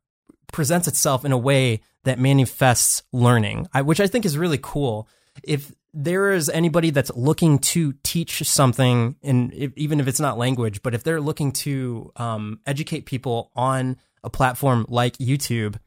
[0.52, 5.08] presents itself in a way that manifests learning, which I think is really cool.
[5.44, 10.38] If there is anybody that's looking to teach something, and if, even if it's not
[10.38, 15.78] language, but if they're looking to um, educate people on a platform like YouTube,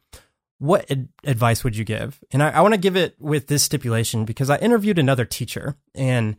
[0.62, 2.22] what ad- advice would you give?
[2.32, 5.76] And I, I want to give it with this stipulation because I interviewed another teacher
[5.94, 6.36] and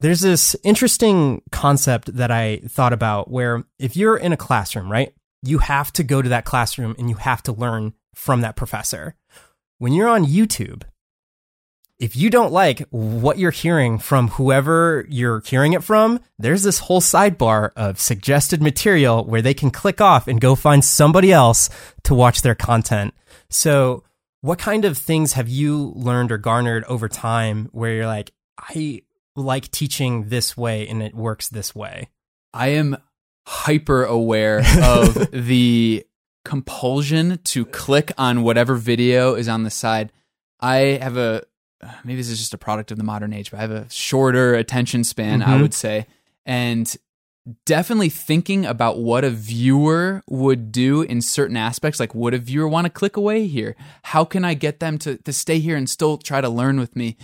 [0.00, 5.14] there's this interesting concept that I thought about where if you're in a classroom, right?
[5.44, 9.14] you have to go to that classroom and you have to learn from that professor.
[9.78, 10.84] When you're on YouTube,
[11.98, 16.80] if you don't like what you're hearing from whoever you're hearing it from, there's this
[16.80, 21.70] whole sidebar of suggested material where they can click off and go find somebody else
[22.02, 23.14] to watch their content.
[23.48, 24.02] So,
[24.40, 29.02] what kind of things have you learned or garnered over time where you're like, I
[29.36, 32.08] like teaching this way and it works this way?
[32.52, 32.96] I am
[33.46, 36.04] hyper aware of the
[36.44, 40.12] compulsion to click on whatever video is on the side.
[40.60, 41.44] I have a
[42.04, 44.54] maybe this is just a product of the modern age, but I have a shorter
[44.54, 45.50] attention span, mm-hmm.
[45.50, 46.06] I would say.
[46.46, 46.94] And
[47.66, 52.66] definitely thinking about what a viewer would do in certain aspects like would a viewer
[52.66, 55.90] want to click away here how can i get them to, to stay here and
[55.90, 57.16] still try to learn with me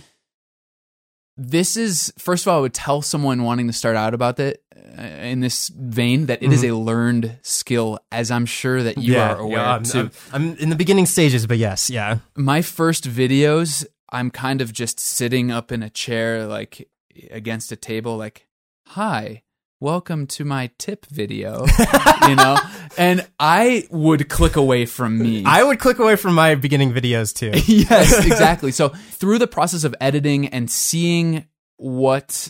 [1.37, 4.61] this is first of all i would tell someone wanting to start out about that
[4.97, 6.53] uh, in this vein that it mm-hmm.
[6.53, 10.11] is a learned skill as i'm sure that you yeah, are aware yeah, I'm, too
[10.31, 14.73] I'm, I'm in the beginning stages but yes yeah my first videos I'm kind of
[14.73, 16.89] just sitting up in a chair, like
[17.29, 18.45] against a table, like,
[18.87, 19.43] hi,
[19.79, 21.65] welcome to my tip video,
[22.27, 22.57] you know?
[22.97, 25.43] And I would click away from me.
[25.45, 27.51] I would click away from my beginning videos too.
[27.71, 28.73] yes, exactly.
[28.73, 31.45] So through the process of editing and seeing
[31.77, 32.49] what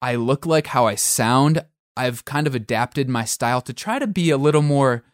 [0.00, 1.62] I look like, how I sound,
[1.94, 5.04] I've kind of adapted my style to try to be a little more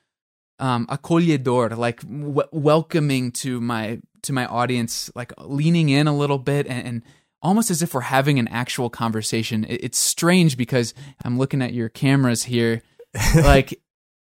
[0.60, 6.38] um, acolhedor, like w- welcoming to my to my audience, like leaning in a little
[6.38, 7.02] bit and, and
[7.40, 9.64] almost as if we're having an actual conversation.
[9.64, 12.82] It, it's strange because I'm looking at your cameras here,
[13.34, 13.80] like.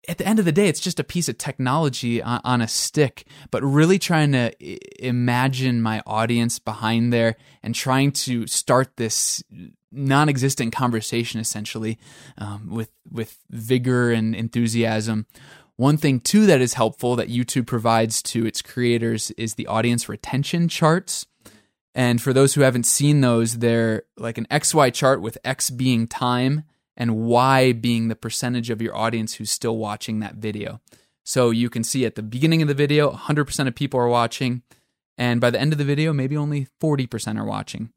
[0.10, 2.68] at the end of the day, it's just a piece of technology on, on, a
[2.68, 4.54] stick, but really trying to
[5.06, 9.44] imagine my audience behind there and trying to start this
[9.92, 11.98] non-existent conversation essentially
[12.38, 15.26] um, with with vigor and enthusiasm
[15.78, 20.10] one thing, too, that is helpful that YouTube provides to its creators is the audience
[20.10, 21.26] retention charts.
[21.94, 26.08] And for those who haven't seen those, they're like an XY chart with X being
[26.08, 26.64] time
[26.96, 30.82] and Y being the percentage of your audience who's still watching that video.
[31.24, 34.64] So you can see at the beginning of the video, 100% of people are watching.
[35.18, 37.92] And by the end of the video, maybe only 40% are watching.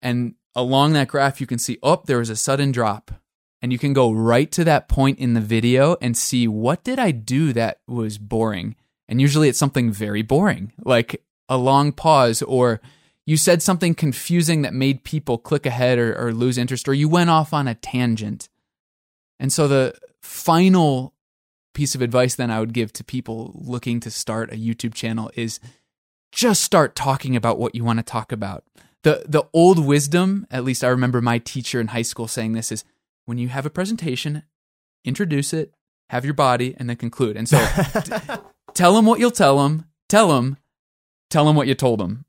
[0.00, 3.10] And along that graph, you can see, oh, there was a sudden drop
[3.62, 6.98] and you can go right to that point in the video and see what did
[6.98, 8.76] I do that was boring.
[9.08, 12.80] And usually it's something very boring, like a long pause or
[13.26, 17.08] you said something confusing that made people click ahead or, or lose interest or you
[17.08, 18.48] went off on a tangent.
[19.38, 21.14] And so the final
[21.74, 25.30] piece of advice then I would give to people looking to start a YouTube channel
[25.34, 25.60] is
[26.32, 28.64] just start talking about what you want to talk about.
[29.02, 32.70] The the old wisdom, at least I remember my teacher in high school saying this
[32.70, 32.84] is
[33.30, 34.42] when you have a presentation,
[35.04, 35.72] introduce it,
[36.08, 37.36] have your body, and then conclude.
[37.36, 37.58] And so
[38.02, 38.12] t-
[38.74, 40.56] tell them what you'll tell them, tell them,
[41.30, 42.24] tell them what you told them.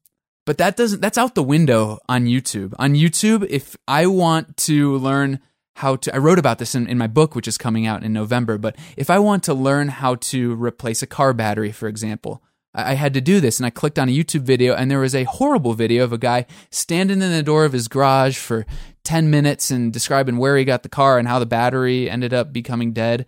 [0.45, 2.75] But that doesn't, that's out the window on YouTube.
[2.77, 5.39] On YouTube, if I want to learn
[5.77, 8.13] how to, I wrote about this in, in my book, which is coming out in
[8.13, 12.43] November, but if I want to learn how to replace a car battery, for example,
[12.73, 15.15] I had to do this and I clicked on a YouTube video and there was
[15.15, 18.65] a horrible video of a guy standing in the door of his garage for
[19.03, 22.53] 10 minutes and describing where he got the car and how the battery ended up
[22.53, 23.25] becoming dead.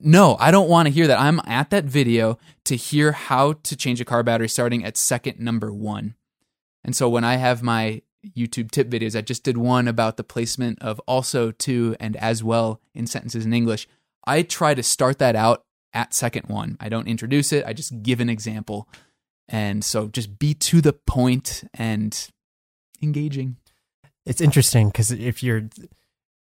[0.00, 1.18] No, I don't want to hear that.
[1.18, 5.40] I'm at that video to hear how to change a car battery starting at second
[5.40, 6.14] number one.
[6.84, 10.24] And so when I have my YouTube tip videos, I just did one about the
[10.24, 13.88] placement of also, to, and as well in sentences in English.
[14.24, 16.76] I try to start that out at second one.
[16.80, 18.88] I don't introduce it, I just give an example.
[19.48, 22.30] And so just be to the point and
[23.02, 23.56] engaging.
[24.26, 25.68] It's interesting because if you're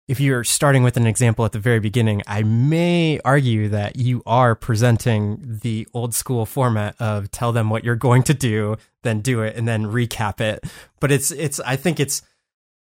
[0.07, 4.21] if you're starting with an example at the very beginning, I may argue that you
[4.25, 9.21] are presenting the old school format of tell them what you're going to do, then
[9.21, 10.65] do it, and then recap it.
[10.99, 12.21] But it's it's I think it's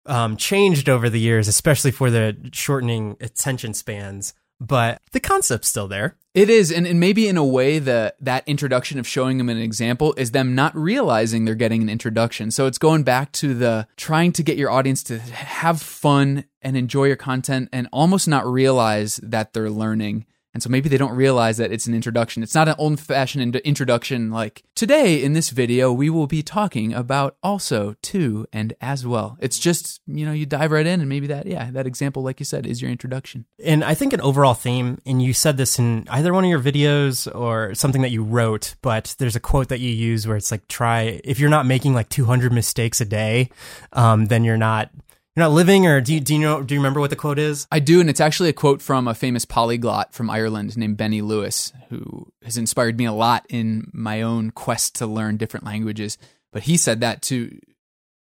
[0.06, 5.88] um, changed over the years, especially for the shortening attention spans but the concept's still
[5.88, 6.16] there.
[6.34, 9.58] It is, and, and maybe in a way that that introduction of showing them an
[9.58, 12.52] example is them not realizing they're getting an introduction.
[12.52, 16.78] So it's going back to the trying to get your audience to have fun and
[16.78, 21.16] enjoy your content and almost not realize that they're learning and so maybe they don't
[21.16, 22.42] realize that it's an introduction.
[22.42, 26.96] It's not an old fashioned introduction like, today in this video, we will be talking
[26.96, 29.38] about also, to, and as well.
[29.40, 32.40] It's just, you know, you dive right in and maybe that, yeah, that example, like
[32.40, 33.46] you said, is your introduction.
[33.64, 36.60] And I think an overall theme, and you said this in either one of your
[36.60, 40.50] videos or something that you wrote, but there's a quote that you use where it's
[40.50, 43.52] like, try, if you're not making like 200 mistakes a day,
[43.94, 44.90] um, then you're not
[45.38, 47.38] you're not living, or do you do you know do you remember what the quote
[47.38, 47.68] is?
[47.72, 51.22] I do, and it's actually a quote from a famous polyglot from Ireland named Benny
[51.22, 56.18] Lewis, who has inspired me a lot in my own quest to learn different languages.
[56.52, 57.56] But he said that to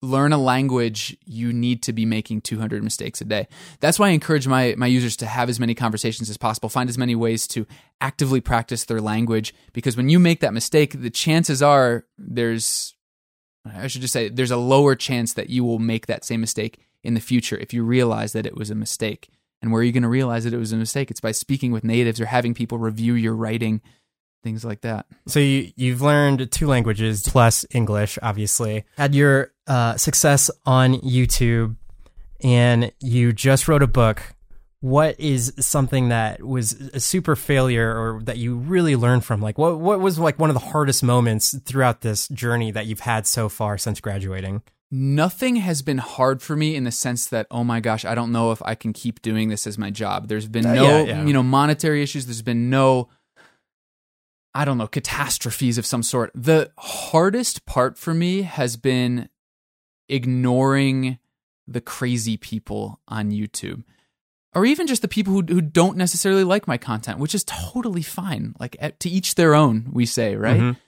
[0.00, 3.48] learn a language, you need to be making 200 mistakes a day.
[3.80, 6.88] That's why I encourage my, my users to have as many conversations as possible, find
[6.88, 7.66] as many ways to
[8.00, 9.54] actively practice their language.
[9.74, 12.94] Because when you make that mistake, the chances are there's,
[13.66, 16.78] I should just say, there's a lower chance that you will make that same mistake
[17.04, 19.28] in the future if you realize that it was a mistake.
[19.62, 21.10] And where are you going to realize that it was a mistake?
[21.10, 23.80] It's by speaking with natives or having people review your writing
[24.44, 25.06] things like that.
[25.26, 28.84] So you you've learned two languages plus English, obviously.
[28.96, 31.74] Had your uh, success on YouTube,
[32.42, 34.22] and you just wrote a book.
[34.80, 39.40] What is something that was a super failure, or that you really learned from?
[39.40, 43.00] Like, what what was like one of the hardest moments throughout this journey that you've
[43.00, 44.62] had so far since graduating?
[44.96, 48.30] Nothing has been hard for me in the sense that oh my gosh, I don't
[48.30, 50.28] know if I can keep doing this as my job.
[50.28, 51.24] There's been uh, no yeah, yeah.
[51.24, 52.26] you know monetary issues.
[52.26, 53.08] There's been no
[54.54, 56.30] I don't know, catastrophes of some sort.
[56.32, 59.28] The hardest part for me has been
[60.08, 61.18] ignoring
[61.66, 63.82] the crazy people on YouTube
[64.54, 68.02] or even just the people who, who don't necessarily like my content, which is totally
[68.02, 68.54] fine.
[68.60, 70.60] Like to each their own, we say, right?
[70.60, 70.78] Mm-hmm.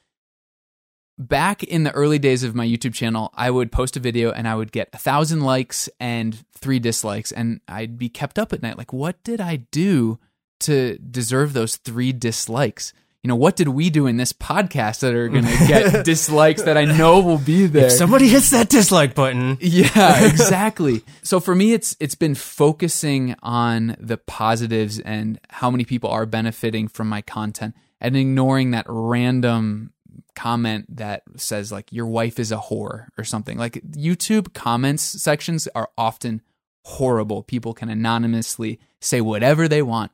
[1.18, 4.46] Back in the early days of my YouTube channel, I would post a video and
[4.46, 8.62] I would get a thousand likes and three dislikes, and I'd be kept up at
[8.62, 8.76] night.
[8.76, 10.18] Like, what did I do
[10.60, 12.92] to deserve those three dislikes?
[13.26, 16.62] you know, what did we do in this podcast that are going to get dislikes
[16.62, 17.86] that I know will be there?
[17.86, 19.58] If somebody hits that dislike button.
[19.60, 21.02] Yeah, exactly.
[21.24, 26.24] so for me, it's, it's been focusing on the positives and how many people are
[26.24, 29.92] benefiting from my content and ignoring that random
[30.34, 33.58] comment that says like your wife is a whore or something.
[33.58, 36.42] Like YouTube comments sections are often
[36.84, 37.42] horrible.
[37.42, 40.12] People can anonymously say whatever they want.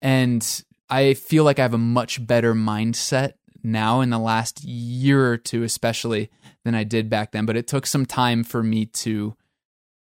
[0.00, 5.30] And I feel like I have a much better mindset now in the last year
[5.30, 6.30] or two, especially
[6.64, 7.46] than I did back then.
[7.46, 9.36] But it took some time for me to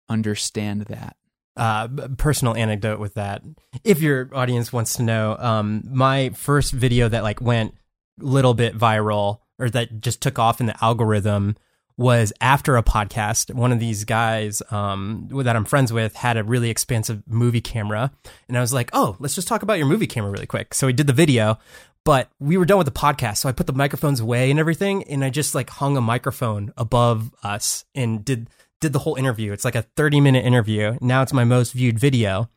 [0.08, 1.16] understand that.
[1.58, 3.44] Uh, personal anecdote with that.
[3.84, 7.76] If your audience wants to know, um, my first video that like went
[8.22, 11.56] little bit viral or that just took off in the algorithm
[11.98, 13.54] was after a podcast.
[13.54, 18.12] One of these guys um, that I'm friends with had a really expensive movie camera,
[18.48, 20.88] and I was like, "Oh, let's just talk about your movie camera really quick." So
[20.88, 21.60] we did the video,
[22.06, 25.04] but we were done with the podcast, so I put the microphones away and everything,
[25.04, 29.52] and I just like hung a microphone above us and did did the whole interview.
[29.52, 30.98] It's like a 30 minute interview.
[31.02, 32.50] Now it's my most viewed video.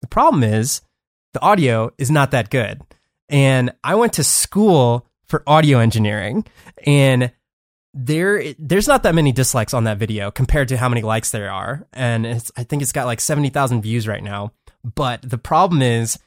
[0.00, 0.80] The problem is
[1.32, 2.82] the audio is not that good.
[3.28, 6.46] And I went to school for audio engineering
[6.86, 7.32] and
[7.92, 11.50] there there's not that many dislikes on that video compared to how many likes there
[11.50, 11.86] are.
[11.92, 14.52] And i think it's got like 70,000 views right now.
[14.84, 16.18] But the problem is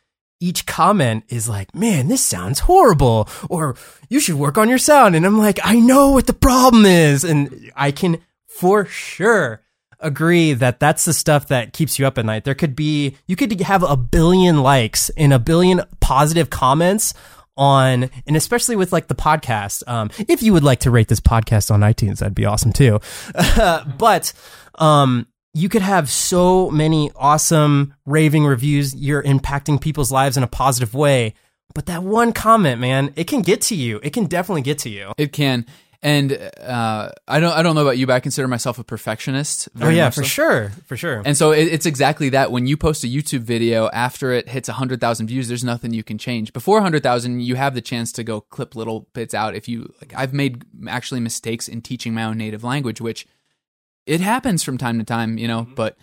[0.41, 3.75] each comment is like man this sounds horrible or
[4.09, 5.15] you should work on your sound.
[5.15, 7.23] And i'm like i know what the problem is.
[7.23, 9.62] And i can for sure
[9.99, 13.35] agree that that's the stuff that keeps you up at night there could be you
[13.35, 17.13] could have a billion likes and a billion positive comments
[17.59, 19.83] on, and especially with like the podcast.
[19.85, 22.99] Um, if you would like to rate this podcast on iTunes, that'd be awesome too.
[23.97, 24.33] but,
[24.75, 28.95] um, you could have so many awesome raving reviews.
[28.95, 31.33] You're impacting people's lives in a positive way.
[31.73, 33.99] But that one comment, man, it can get to you.
[34.01, 35.12] It can definitely get to you.
[35.17, 35.65] It can.
[36.01, 36.31] And
[36.62, 39.67] uh, I don't I don't know about you, but I consider myself a perfectionist.
[39.81, 40.27] oh yeah, for so.
[40.29, 41.21] sure, for sure.
[41.25, 42.53] And so it, it's exactly that.
[42.53, 46.03] When you post a YouTube video after it hits hundred thousand views, there's nothing you
[46.03, 46.53] can change.
[46.53, 49.55] Before hundred thousand, you have the chance to go clip little bits out.
[49.55, 53.27] If you like, I've made actually mistakes in teaching my own native language, which
[54.05, 55.63] it happens from time to time, you know.
[55.63, 55.73] Mm-hmm.
[55.73, 55.97] But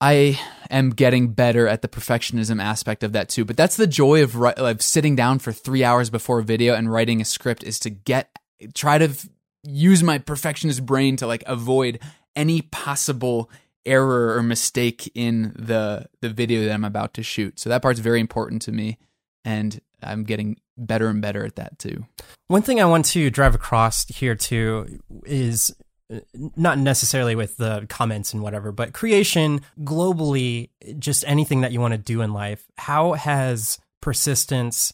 [0.00, 0.38] I
[0.70, 3.46] am getting better at the perfectionism aspect of that too.
[3.46, 6.92] But that's the joy of, of sitting down for three hours before a video and
[6.92, 8.30] writing a script is to get
[8.74, 9.28] try to f-
[9.64, 12.00] use my perfectionist brain to like avoid
[12.36, 13.50] any possible
[13.86, 17.58] error or mistake in the the video that I'm about to shoot.
[17.58, 18.98] So that part's very important to me
[19.44, 22.06] and I'm getting better and better at that too.
[22.48, 25.74] One thing I want to drive across here too is
[26.12, 26.20] uh,
[26.56, 31.92] not necessarily with the comments and whatever, but creation globally, just anything that you want
[31.92, 32.64] to do in life.
[32.76, 34.92] How has persistence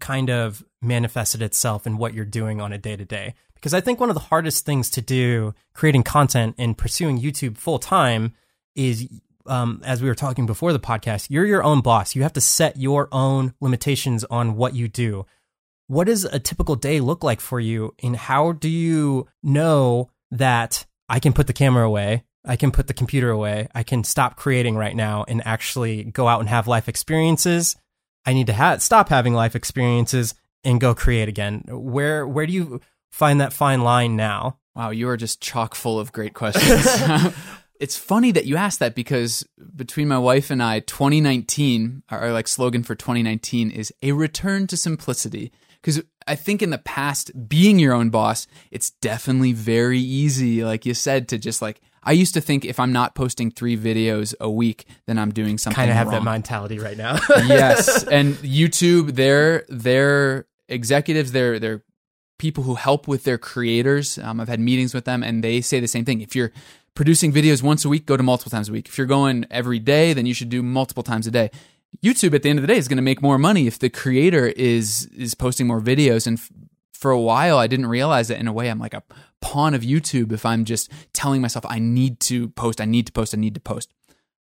[0.00, 3.34] kind of manifested itself in what you're doing on a day to day.
[3.54, 7.56] Because I think one of the hardest things to do creating content and pursuing YouTube
[7.56, 8.34] full time
[8.74, 9.08] is,
[9.46, 12.14] um, as we were talking before the podcast, you're your own boss.
[12.14, 15.26] You have to set your own limitations on what you do.
[15.88, 17.94] What does a typical day look like for you?
[18.02, 22.24] And how do you know that I can put the camera away?
[22.44, 23.68] I can put the computer away.
[23.74, 27.76] I can stop creating right now and actually go out and have life experiences.
[28.26, 31.64] I need to ha- stop having life experiences and go create again.
[31.68, 34.58] Where where do you find that fine line now?
[34.74, 36.86] Wow, you are just chock full of great questions.
[37.80, 42.32] it's funny that you asked that because between my wife and I, 2019, our, our
[42.32, 45.52] like slogan for 2019 is a return to simplicity.
[45.80, 50.84] Because I think in the past, being your own boss, it's definitely very easy, like
[50.84, 54.34] you said, to just like I used to think if I'm not posting three videos
[54.40, 55.74] a week, then I'm doing something.
[55.76, 56.14] Kind of have wrong.
[56.14, 57.18] that mentality right now.
[57.28, 61.82] yes, and YouTube, they're they're executives, they're they're
[62.38, 64.18] people who help with their creators.
[64.18, 66.20] Um, I've had meetings with them, and they say the same thing.
[66.20, 66.52] If you're
[66.94, 68.88] producing videos once a week, go to multiple times a week.
[68.88, 71.50] If you're going every day, then you should do multiple times a day.
[72.04, 73.90] YouTube at the end of the day is going to make more money if the
[73.90, 76.50] creator is is posting more videos and f-
[76.96, 79.02] for a while I didn't realize that in a way I'm like a
[79.40, 83.12] pawn of YouTube if I'm just telling myself I need to post, I need to
[83.12, 83.92] post, I need to post.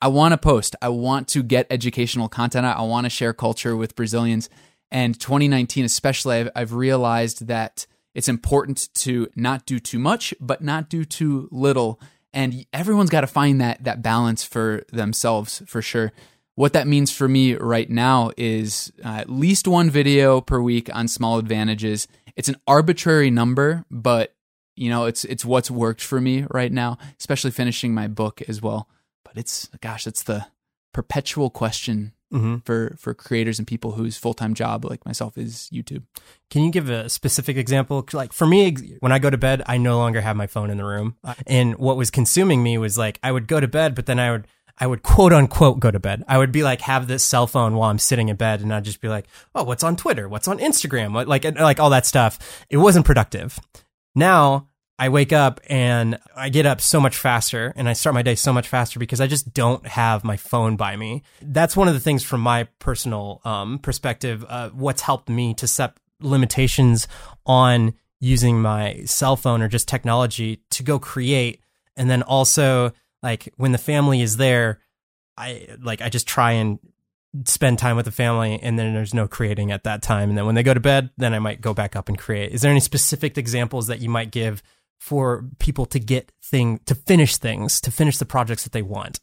[0.02, 0.76] I want to post.
[0.82, 2.66] I want to get educational content.
[2.66, 4.50] I want to share culture with Brazilians.
[4.92, 10.64] And 2019, especially, I've, I've realized that it's important to not do too much, but
[10.64, 12.00] not do too little.
[12.32, 16.14] And everyone's got to find that that balance for themselves, for sure.
[16.56, 20.90] What that means for me right now is uh, at least one video per week
[20.94, 22.08] on small advantages.
[22.38, 24.36] It's an arbitrary number, but
[24.76, 28.62] you know, it's it's what's worked for me right now, especially finishing my book as
[28.62, 28.88] well.
[29.26, 30.46] But it's gosh, it's the
[30.94, 32.58] perpetual question mm-hmm.
[32.58, 36.04] for for creators and people whose full time job, like myself, is YouTube.
[36.52, 38.06] Can you give a specific example?
[38.14, 40.78] Like for me, when I go to bed, I no longer have my phone in
[40.78, 41.18] the room,
[41.48, 44.32] and what was consuming me was like I would go to bed, but then I
[44.32, 44.48] would
[44.80, 46.24] I would quote unquote go to bed.
[46.28, 48.86] I would be like have this cell phone while I'm sitting in bed, and I'd
[48.86, 49.26] just be like,
[49.56, 50.30] oh, what's on Twitter?
[50.30, 51.14] What's on Instagram?
[51.14, 52.66] What, like like all that stuff.
[52.70, 53.60] It wasn't productive.
[54.16, 54.68] Now
[55.00, 58.34] I wake up and I get up so much faster and I start my day
[58.34, 61.22] so much faster because I just don't have my phone by me.
[61.42, 64.44] That's one of the things from my personal um, perspective.
[64.48, 67.08] Uh, what's helped me to set limitations
[67.46, 71.62] on using my cell phone or just technology to go create.
[71.96, 72.92] And then also,
[73.28, 74.80] like, when the family is there,
[75.38, 76.80] I like, I just try and
[77.46, 80.30] spend time with the family and then there's no creating at that time.
[80.30, 82.54] And then when they go to bed, then I might go back up and create.
[82.54, 84.64] Is there any specific examples that you might give?
[85.00, 89.20] for people to get thing to finish things, to finish the projects that they want.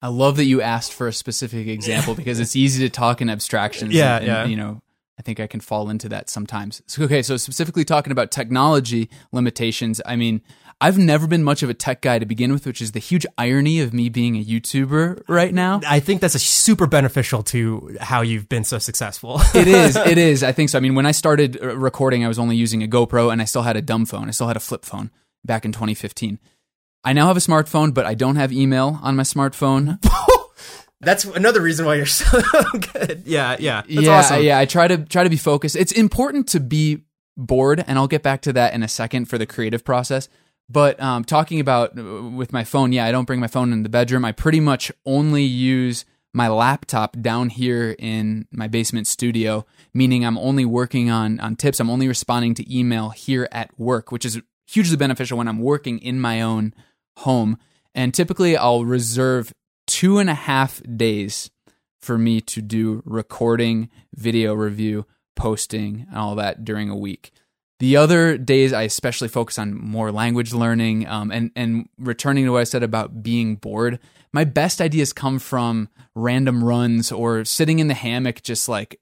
[0.00, 3.30] I love that you asked for a specific example because it's easy to talk in
[3.30, 3.94] abstractions.
[3.94, 4.44] Yeah, and, yeah.
[4.46, 4.82] You know,
[5.18, 6.82] I think I can fall into that sometimes.
[6.86, 10.42] So, okay, so specifically talking about technology limitations, I mean,
[10.80, 13.26] I've never been much of a tech guy to begin with, which is the huge
[13.38, 15.80] irony of me being a YouTuber right now.
[15.86, 19.40] I think that's a super beneficial to how you've been so successful.
[19.54, 19.96] it is.
[19.96, 20.42] It is.
[20.42, 20.78] I think so.
[20.78, 23.44] I mean, when I started uh, recording, I was only using a GoPro and I
[23.44, 24.28] still had a dumb phone.
[24.28, 25.10] I still had a flip phone
[25.44, 26.38] back in 2015.
[27.04, 29.98] I now have a smartphone, but I don't have email on my smartphone.
[31.00, 32.40] That's another reason why you're so
[32.92, 33.24] good.
[33.26, 33.82] Yeah, yeah.
[33.82, 34.42] That's yeah, awesome.
[34.42, 34.58] yeah.
[34.58, 35.74] I try to try to be focused.
[35.74, 37.02] It's important to be
[37.36, 40.28] bored, and I'll get back to that in a second for the creative process.
[40.68, 43.82] But um, talking about uh, with my phone, yeah, I don't bring my phone in
[43.82, 44.24] the bedroom.
[44.24, 46.04] I pretty much only use
[46.34, 51.78] my laptop down here in my basement studio, meaning I'm only working on on tips.
[51.78, 55.98] I'm only responding to email here at work, which is hugely beneficial when I'm working
[55.98, 56.74] in my own
[57.18, 57.58] home.
[57.94, 59.52] And typically, I'll reserve
[59.86, 61.50] two and a half days
[62.00, 65.06] for me to do recording, video review,
[65.36, 67.32] posting, and all that during a week.
[67.82, 72.52] The other days, I especially focus on more language learning um, and and returning to
[72.52, 73.98] what I said about being bored.
[74.32, 79.00] My best ideas come from random runs or sitting in the hammock, just like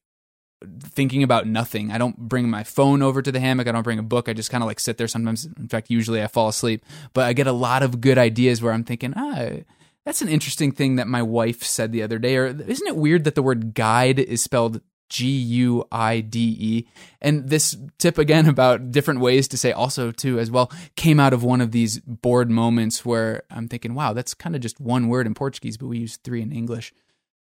[0.82, 1.92] thinking about nothing.
[1.92, 3.68] I don't bring my phone over to the hammock.
[3.68, 4.30] I don't bring a book.
[4.30, 5.08] I just kind of like sit there.
[5.08, 6.82] Sometimes, in fact, usually I fall asleep.
[7.12, 9.60] But I get a lot of good ideas where I'm thinking, ah,
[10.06, 12.34] that's an interesting thing that my wife said the other day.
[12.34, 14.80] Or isn't it weird that the word guide is spelled
[15.10, 16.88] G U I D E.
[17.20, 21.34] And this tip again about different ways to say also too as well came out
[21.34, 25.08] of one of these bored moments where I'm thinking, wow, that's kind of just one
[25.08, 26.94] word in Portuguese, but we use three in English.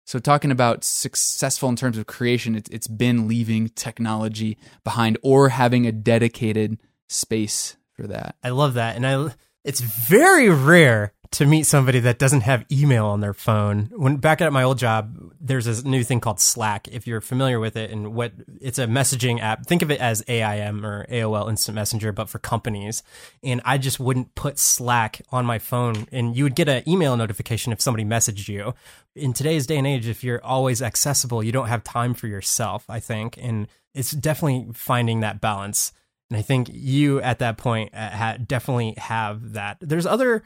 [0.04, 5.50] So talking about successful in terms of creation, it's, it's been leaving technology behind or
[5.50, 8.34] having a dedicated space for that.
[8.42, 13.06] I love that, and I it's very rare to meet somebody that doesn't have email
[13.06, 13.88] on their phone.
[13.94, 16.88] When back at my old job, there's this new thing called Slack.
[16.88, 19.64] If you're familiar with it, and what it's a messaging app.
[19.64, 23.04] Think of it as AIM or AOL Instant Messenger, but for companies.
[23.44, 27.16] And I just wouldn't put Slack on my phone, and you would get an email
[27.16, 28.74] notification if somebody messaged you.
[29.14, 32.84] In today's day and age, if you're always accessible, you don't have time for yourself.
[32.88, 35.92] I think, and it's definitely finding that balance.
[36.28, 39.78] And I think you at that point uh, ha- definitely have that.
[39.80, 40.44] There's other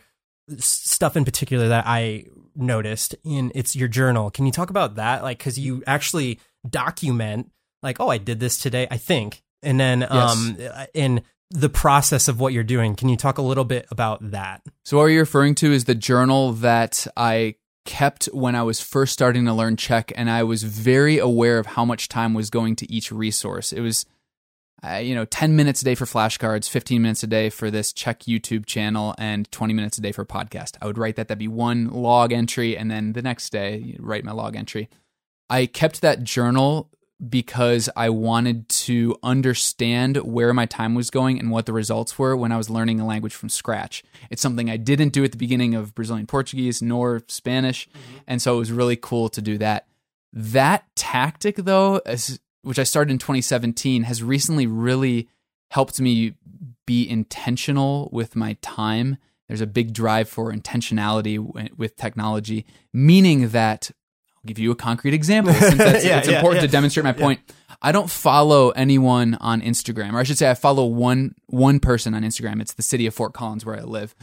[0.59, 2.27] stuff in particular that I
[2.57, 4.31] noticed in it's your journal.
[4.31, 5.23] Can you talk about that?
[5.23, 7.51] Like, because you actually document,
[7.83, 10.57] like, oh, I did this today, I think, and then um,
[10.93, 12.95] in the process of what you're doing.
[12.95, 14.63] Can you talk a little bit about that?
[14.85, 19.13] So, what you're referring to is the journal that I kept when I was first
[19.13, 22.77] starting to learn Czech, and I was very aware of how much time was going
[22.77, 23.73] to each resource.
[23.73, 24.07] It was,
[24.83, 27.93] uh, you know, 10 minutes a day for flashcards, 15 minutes a day for this
[27.93, 30.77] Czech YouTube channel, and 20 minutes a day for a podcast.
[30.83, 31.29] I would write that.
[31.29, 34.89] That'd be one log entry, and then the next day, write my log entry.
[35.49, 36.91] I kept that journal
[37.29, 42.37] because I wanted to understand where my time was going and what the results were
[42.37, 44.03] when I was learning a language from scratch.
[44.31, 47.89] It's something I didn't do at the beginning of Brazilian Portuguese nor Spanish.
[47.89, 48.17] Mm-hmm.
[48.27, 49.87] And so it was really cool to do that.
[50.33, 55.29] That tactic, though, as, which I started in 2017, has recently really
[55.71, 56.35] helped me
[56.87, 59.17] be intentional with my time.
[59.49, 61.39] There's a big drive for intentionality
[61.77, 63.91] with technology, meaning that
[64.37, 66.67] I'll give you a concrete example since that's, yeah, it's yeah, important yeah.
[66.67, 67.41] to demonstrate my point.
[67.83, 72.15] I don't follow anyone on Instagram, or I should say, I follow one one person
[72.15, 72.61] on Instagram.
[72.63, 74.15] It's the city of Fort Collins where I live.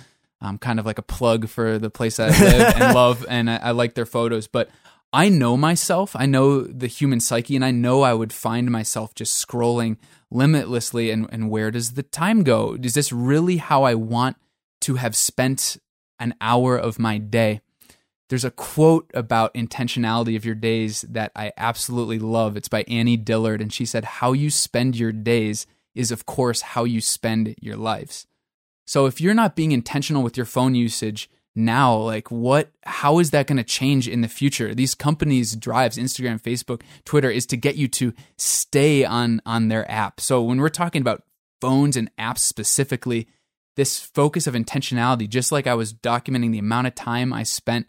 [0.41, 3.57] I'm kind of like a plug for the place I live and love, and I,
[3.57, 4.47] I like their photos.
[4.47, 4.69] But
[5.13, 6.15] I know myself.
[6.15, 9.97] I know the human psyche, and I know I would find myself just scrolling
[10.29, 11.11] limitlessly.
[11.11, 12.77] And, and where does the time go?
[12.81, 14.37] Is this really how I want
[14.81, 15.77] to have spent
[16.19, 17.61] an hour of my day?
[18.29, 22.55] There's a quote about intentionality of your days that I absolutely love.
[22.55, 26.61] It's by Annie Dillard, and she said, How you spend your days is, of course,
[26.61, 28.27] how you spend your lives.
[28.85, 33.31] So if you're not being intentional with your phone usage now, like what, how is
[33.31, 34.73] that going to change in the future?
[34.73, 39.89] These companies' drives, Instagram, Facebook, Twitter, is to get you to stay on, on their
[39.89, 40.21] app.
[40.21, 41.23] So when we're talking about
[41.59, 43.27] phones and apps specifically,
[43.75, 47.87] this focus of intentionality, just like I was documenting the amount of time I spent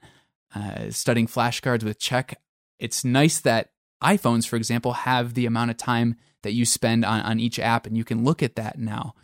[0.54, 2.36] uh, studying flashcards with Czech
[2.82, 3.70] it's nice that
[4.02, 7.86] iPhones, for example, have the amount of time that you spend on, on each app,
[7.86, 9.14] and you can look at that now.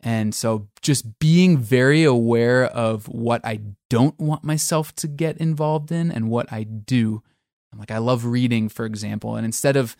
[0.00, 5.90] And so just being very aware of what I don't want myself to get involved
[5.90, 7.22] in and what I do.
[7.72, 9.36] I'm like, I love reading, for example.
[9.36, 9.96] And instead of,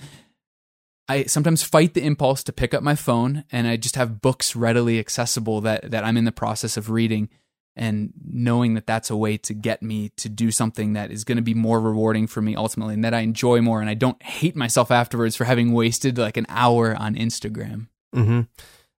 [1.08, 4.54] I sometimes fight the impulse to pick up my phone and I just have books
[4.54, 7.28] readily accessible that, that I'm in the process of reading
[7.74, 11.36] and knowing that that's a way to get me to do something that is going
[11.36, 14.22] to be more rewarding for me ultimately and that I enjoy more and I don't
[14.22, 17.86] hate myself afterwards for having wasted like an hour on Instagram.
[18.14, 18.42] Mm-hmm.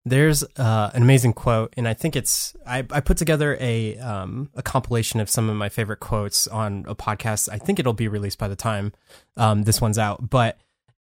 [0.05, 4.49] There's uh, an amazing quote, and I think it's I, I put together a um,
[4.55, 7.49] a compilation of some of my favorite quotes on a podcast.
[7.51, 8.93] I think it'll be released by the time
[9.35, 10.57] um, this one's out, but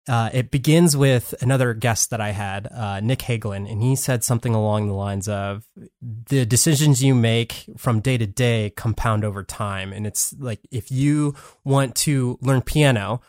[0.07, 4.23] uh, it begins with another guest that I had, uh, Nick Hagelin, and he said
[4.23, 5.67] something along the lines of
[6.01, 9.91] the decisions you make from day to day compound over time.
[9.91, 13.21] And it's like if you want to learn piano,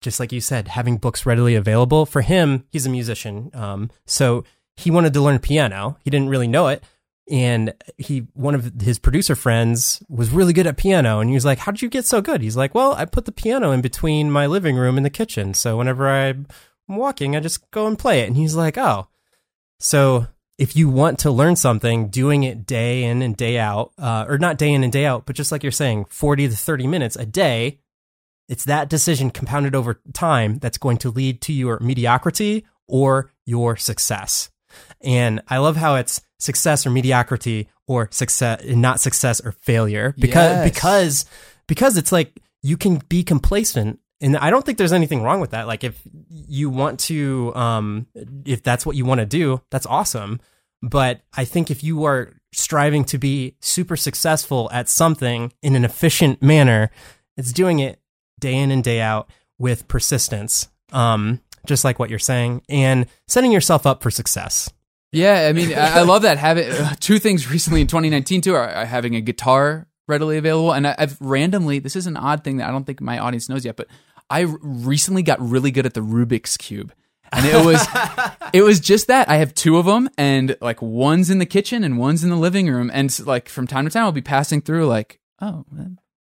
[0.00, 3.50] just like you said, having books readily available for him, he's a musician.
[3.54, 4.44] Um, so
[4.76, 5.98] he wanted to learn piano.
[6.04, 6.84] He didn't really know it.
[7.28, 11.18] And he one of his producer friends was really good at piano.
[11.18, 12.40] And he was like how did you get so good?
[12.40, 15.52] He's like well i put the piano in between my living room and the kitchen.
[15.54, 16.46] So whenever i'm
[16.88, 18.28] walking i just go and play it.
[18.28, 19.08] And he's like oh.
[19.80, 24.24] So if you want to learn something doing it day in and day out uh,
[24.28, 26.86] or not day in and day out but just like you're saying 40 to 30
[26.86, 27.80] minutes a day
[28.48, 33.76] it's that decision compounded over time that's going to lead to your mediocrity or your
[33.76, 34.50] success
[35.02, 40.56] and i love how it's success or mediocrity or success not success or failure because
[40.56, 40.70] yes.
[40.70, 41.26] because
[41.66, 45.50] because it's like you can be complacent and I don't think there's anything wrong with
[45.50, 45.66] that.
[45.66, 48.06] Like if you want to, um,
[48.44, 50.40] if that's what you want to do, that's awesome.
[50.82, 55.84] But I think if you are striving to be super successful at something in an
[55.84, 56.90] efficient manner,
[57.36, 58.00] it's doing it
[58.40, 63.52] day in and day out with persistence, um, just like what you're saying, and setting
[63.52, 64.70] yourself up for success.
[65.16, 66.36] Yeah, I mean, I, I love that.
[66.38, 70.72] Having uh, two things recently in 2019 too are, are having a guitar readily available,
[70.72, 71.78] and I, have randomly.
[71.78, 73.88] This is an odd thing that I don't think my audience knows yet, but
[74.28, 76.92] I recently got really good at the Rubik's cube.
[77.32, 77.86] and it was
[78.52, 81.82] it was just that i have two of them and like one's in the kitchen
[81.82, 84.60] and one's in the living room and like from time to time i'll be passing
[84.60, 85.64] through like oh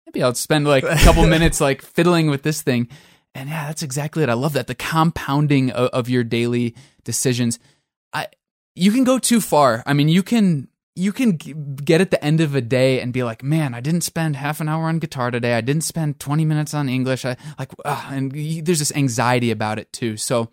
[0.06, 2.88] maybe i'll spend like a couple minutes like fiddling with this thing
[3.32, 6.74] and yeah that's exactly it i love that the compounding of, of your daily
[7.04, 7.60] decisions
[8.78, 9.82] you can go too far.
[9.86, 13.22] I mean, you can you can get at the end of a day and be
[13.22, 15.54] like, man, I didn't spend half an hour on guitar today.
[15.54, 17.24] I didn't spend 20 minutes on English.
[17.24, 20.16] I like, ah, and there's this anxiety about it too.
[20.16, 20.48] So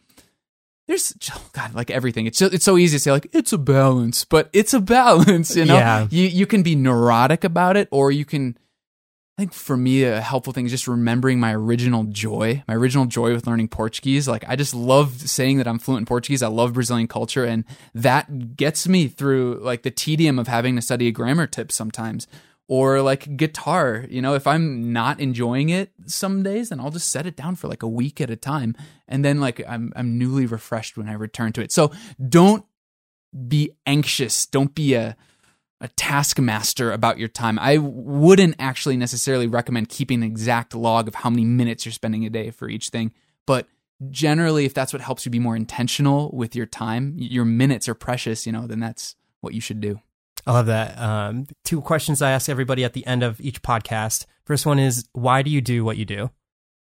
[0.87, 2.27] there's oh God, like everything.
[2.27, 5.55] It's so, it's so easy to say like it's a balance, but it's a balance.
[5.55, 6.07] You know, Yeah.
[6.11, 8.57] you you can be neurotic about it, or you can.
[9.37, 13.05] I think for me, a helpful thing is just remembering my original joy, my original
[13.05, 14.29] joy with learning Portuguese.
[14.29, 16.41] Like I just love saying that I'm fluent in Portuguese.
[16.41, 20.81] I love Brazilian culture, and that gets me through like the tedium of having to
[20.81, 22.27] study a grammar tip sometimes
[22.67, 27.11] or like guitar you know if i'm not enjoying it some days then i'll just
[27.11, 28.75] set it down for like a week at a time
[29.07, 31.91] and then like i'm i'm newly refreshed when i return to it so
[32.27, 32.65] don't
[33.47, 35.15] be anxious don't be a
[35.81, 41.15] a taskmaster about your time i wouldn't actually necessarily recommend keeping an exact log of
[41.15, 43.11] how many minutes you're spending a day for each thing
[43.45, 43.67] but
[44.09, 47.95] generally if that's what helps you be more intentional with your time your minutes are
[47.95, 49.99] precious you know then that's what you should do
[50.47, 50.99] I love that.
[50.99, 54.25] Um, two questions I ask everybody at the end of each podcast.
[54.45, 56.29] First one is, why do you do what you do?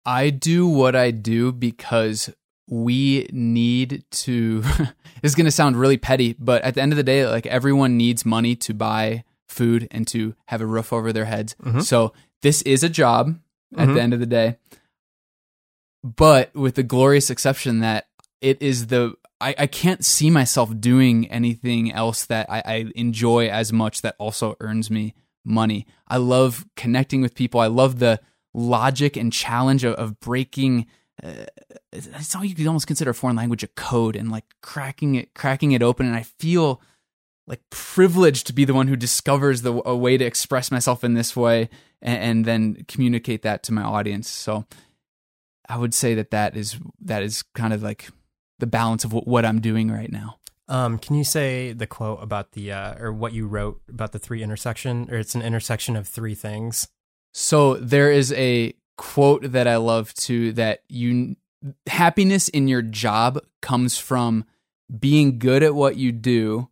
[0.05, 2.33] I do what I do because
[2.71, 4.61] we need to.
[5.21, 7.45] this is going to sound really petty, but at the end of the day, like
[7.47, 11.55] everyone needs money to buy food and to have a roof over their heads.
[11.63, 11.83] Mhm.
[11.83, 12.13] So
[12.43, 13.39] this is a job
[13.75, 13.93] at Mhm.
[13.95, 14.57] the end of the day,
[16.03, 18.07] but with the glorious exception that
[18.41, 19.15] it is the.
[19.41, 24.15] I, I can't see myself doing anything else that I, I enjoy as much that
[24.19, 25.13] also earns me
[25.45, 25.87] money.
[26.09, 27.61] I love connecting with people.
[27.61, 28.19] I love the
[28.53, 30.87] logic and challenge of, of breaking
[31.23, 31.45] uh,
[31.91, 35.33] it's all you could almost consider a foreign language a code and like cracking it
[35.33, 36.81] cracking it open and i feel
[37.47, 41.13] like privileged to be the one who discovers the a way to express myself in
[41.15, 41.69] this way
[42.01, 44.65] and, and then communicate that to my audience so
[45.67, 48.09] i would say that that is that is kind of like
[48.59, 50.35] the balance of what, what i'm doing right now
[50.69, 54.19] Um, can you say the quote about the, uh, or what you wrote about the
[54.19, 56.87] three intersection, or it's an intersection of three things?
[57.33, 61.37] So there is a quote that I love too that you
[61.87, 64.43] happiness in your job comes from
[64.99, 66.67] being good at what you do,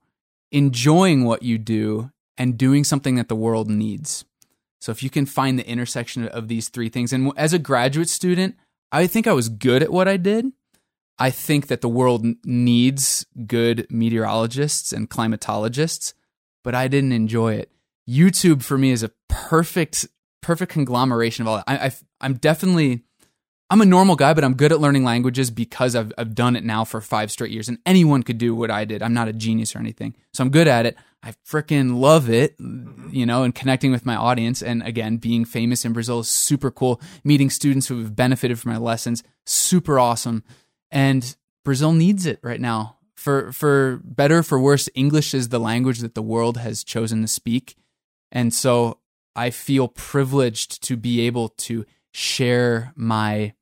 [0.52, 4.26] enjoying what you do, and doing something that the world needs.
[4.82, 8.10] So if you can find the intersection of these three things and as a graduate
[8.10, 8.58] student,
[8.92, 10.52] I think I was good at what I did.
[11.18, 16.14] I think that the world needs good meteorologists and climatologists,
[16.62, 17.72] but I didn't enjoy it.
[18.08, 20.08] YouTube for me is a perfect
[20.48, 21.66] perfect conglomeration of all that.
[21.68, 21.92] I, I
[22.22, 23.04] I'm definitely
[23.70, 26.64] I'm a normal guy, but I'm good at learning languages because I've I've done it
[26.64, 29.04] now for five straight years, and anyone could do what I did.
[29.04, 30.96] I'm not a genius or anything, so I'm good at it.
[31.22, 33.10] I freaking love it, mm-hmm.
[33.12, 34.62] you know, and connecting with my audience.
[34.62, 37.02] And again, being famous in Brazil is super cool.
[37.26, 40.46] Meeting students who have benefited from my lessons, super awesome.
[40.92, 41.36] And
[41.66, 42.96] Brazil needs it right now.
[43.16, 47.28] For for better for worse, English is the language that the world has chosen to
[47.28, 47.76] speak.
[48.32, 49.00] And so
[49.38, 53.54] I feel privileged to be able to share my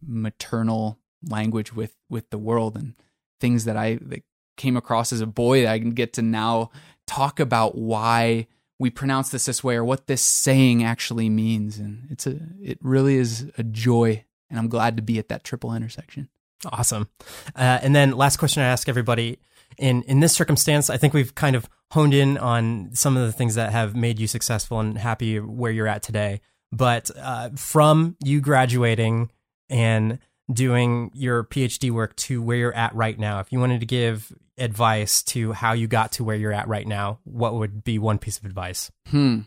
[0.00, 2.94] maternal language with with the world and
[3.40, 4.22] things that I that
[4.56, 6.70] came across as a boy that I can get to now
[7.06, 8.46] talk about why
[8.78, 12.78] we pronounce this this way or what this saying actually means and it's a it
[12.80, 16.28] really is a joy and I'm glad to be at that triple intersection.
[16.70, 17.08] Awesome.
[17.56, 19.38] Uh, and then last question I ask everybody
[19.78, 23.32] in in this circumstance, I think we've kind of honed in on some of the
[23.32, 26.40] things that have made you successful and happy where you're at today.
[26.72, 29.30] But uh, from you graduating
[29.70, 30.18] and
[30.52, 34.32] doing your PhD work to where you're at right now, if you wanted to give
[34.58, 38.18] advice to how you got to where you're at right now, what would be one
[38.18, 38.90] piece of advice?
[39.08, 39.40] Hmm.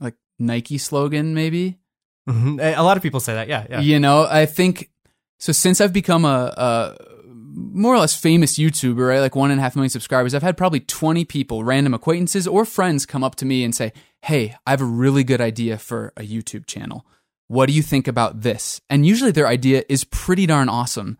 [0.00, 1.78] Like Nike slogan maybe?
[2.28, 2.76] Mhm.
[2.76, 3.48] A lot of people say that.
[3.48, 3.80] Yeah, yeah.
[3.80, 4.90] You know, I think
[5.38, 5.52] so.
[5.52, 6.96] Since I've become a, a
[7.54, 10.56] more or less famous YouTuber, right, like one and a half million subscribers, I've had
[10.56, 13.92] probably 20 people, random acquaintances or friends, come up to me and say,
[14.22, 17.06] Hey, I have a really good idea for a YouTube channel.
[17.48, 18.80] What do you think about this?
[18.88, 21.18] And usually their idea is pretty darn awesome,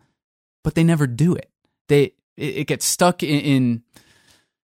[0.63, 1.49] but they never do it.
[1.87, 3.83] They, it, gets stuck in, in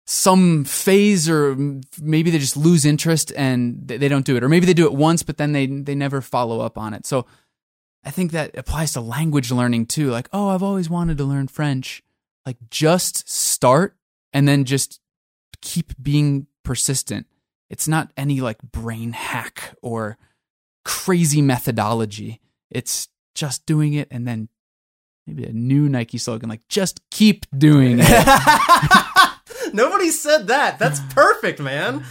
[0.08, 1.56] some phase or
[2.02, 4.94] maybe they just lose interest and they don't do it or maybe they do it
[4.94, 7.26] once but then they they never follow up on it so
[8.04, 11.48] i think that applies to language learning too like oh i've always wanted to learn
[11.48, 12.04] french
[12.46, 13.96] like just start
[14.34, 15.00] and then just
[15.62, 17.28] keep being persistent
[17.70, 20.18] it's not any like brain hack or
[20.84, 22.40] crazy methodology
[22.70, 24.50] it's just doing it and then
[25.28, 29.28] maybe a new nike slogan like just keep doing it
[29.74, 30.80] Nobody said that.
[30.80, 32.04] That's perfect, man.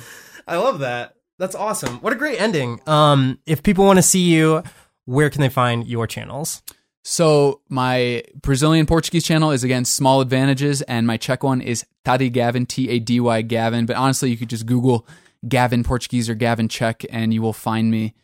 [0.46, 1.16] I love that.
[1.38, 2.00] That's awesome.
[2.00, 2.80] What a great ending.
[2.86, 4.62] Um, if people want to see you,
[5.10, 6.62] where can they find your channels?
[7.02, 12.30] So my Brazilian Portuguese channel is again Small Advantages, and my Czech one is Tady
[12.30, 13.86] Gavin, T A D Y Gavin.
[13.86, 15.08] But honestly, you could just Google
[15.48, 18.14] Gavin Portuguese or Gavin Czech, and you will find me.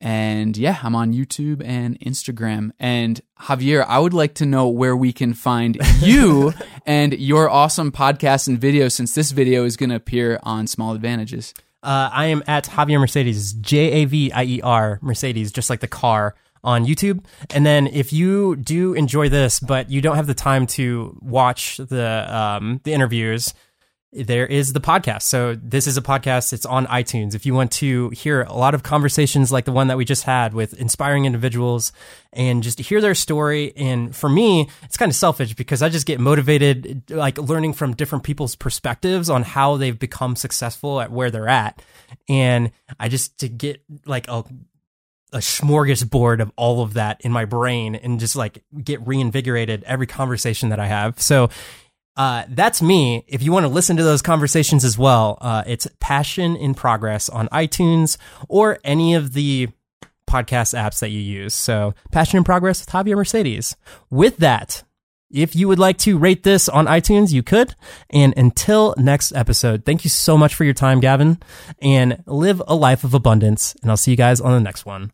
[0.00, 2.70] And yeah, I'm on YouTube and Instagram.
[2.78, 6.52] And Javier, I would like to know where we can find you
[6.84, 10.94] and your awesome podcast and video since this video is going to appear on Small
[10.94, 11.54] Advantages.
[11.86, 15.78] Uh, I am at Javier Mercedes, J A V I E R Mercedes, just like
[15.78, 16.34] the car
[16.64, 17.24] on YouTube.
[17.50, 21.76] And then if you do enjoy this, but you don't have the time to watch
[21.76, 23.54] the um, the interviews,
[24.24, 25.22] there is the podcast.
[25.22, 26.52] So this is a podcast.
[26.52, 27.34] It's on iTunes.
[27.34, 30.24] If you want to hear a lot of conversations like the one that we just
[30.24, 31.92] had with inspiring individuals
[32.32, 33.72] and just hear their story.
[33.76, 37.94] And for me, it's kind of selfish because I just get motivated, like learning from
[37.94, 41.82] different people's perspectives on how they've become successful at where they're at.
[42.28, 44.44] And I just to get like a
[45.32, 50.06] a smorgasbord of all of that in my brain and just like get reinvigorated every
[50.06, 51.20] conversation that I have.
[51.20, 51.50] So
[52.16, 53.24] uh, that's me.
[53.28, 57.28] If you want to listen to those conversations as well, uh, it's Passion in Progress
[57.28, 58.16] on iTunes
[58.48, 59.68] or any of the
[60.28, 61.54] podcast apps that you use.
[61.54, 63.76] So, Passion in Progress with Javier Mercedes.
[64.10, 64.82] With that,
[65.30, 67.74] if you would like to rate this on iTunes, you could.
[68.10, 71.38] And until next episode, thank you so much for your time, Gavin,
[71.82, 73.76] and live a life of abundance.
[73.82, 75.12] And I'll see you guys on the next one.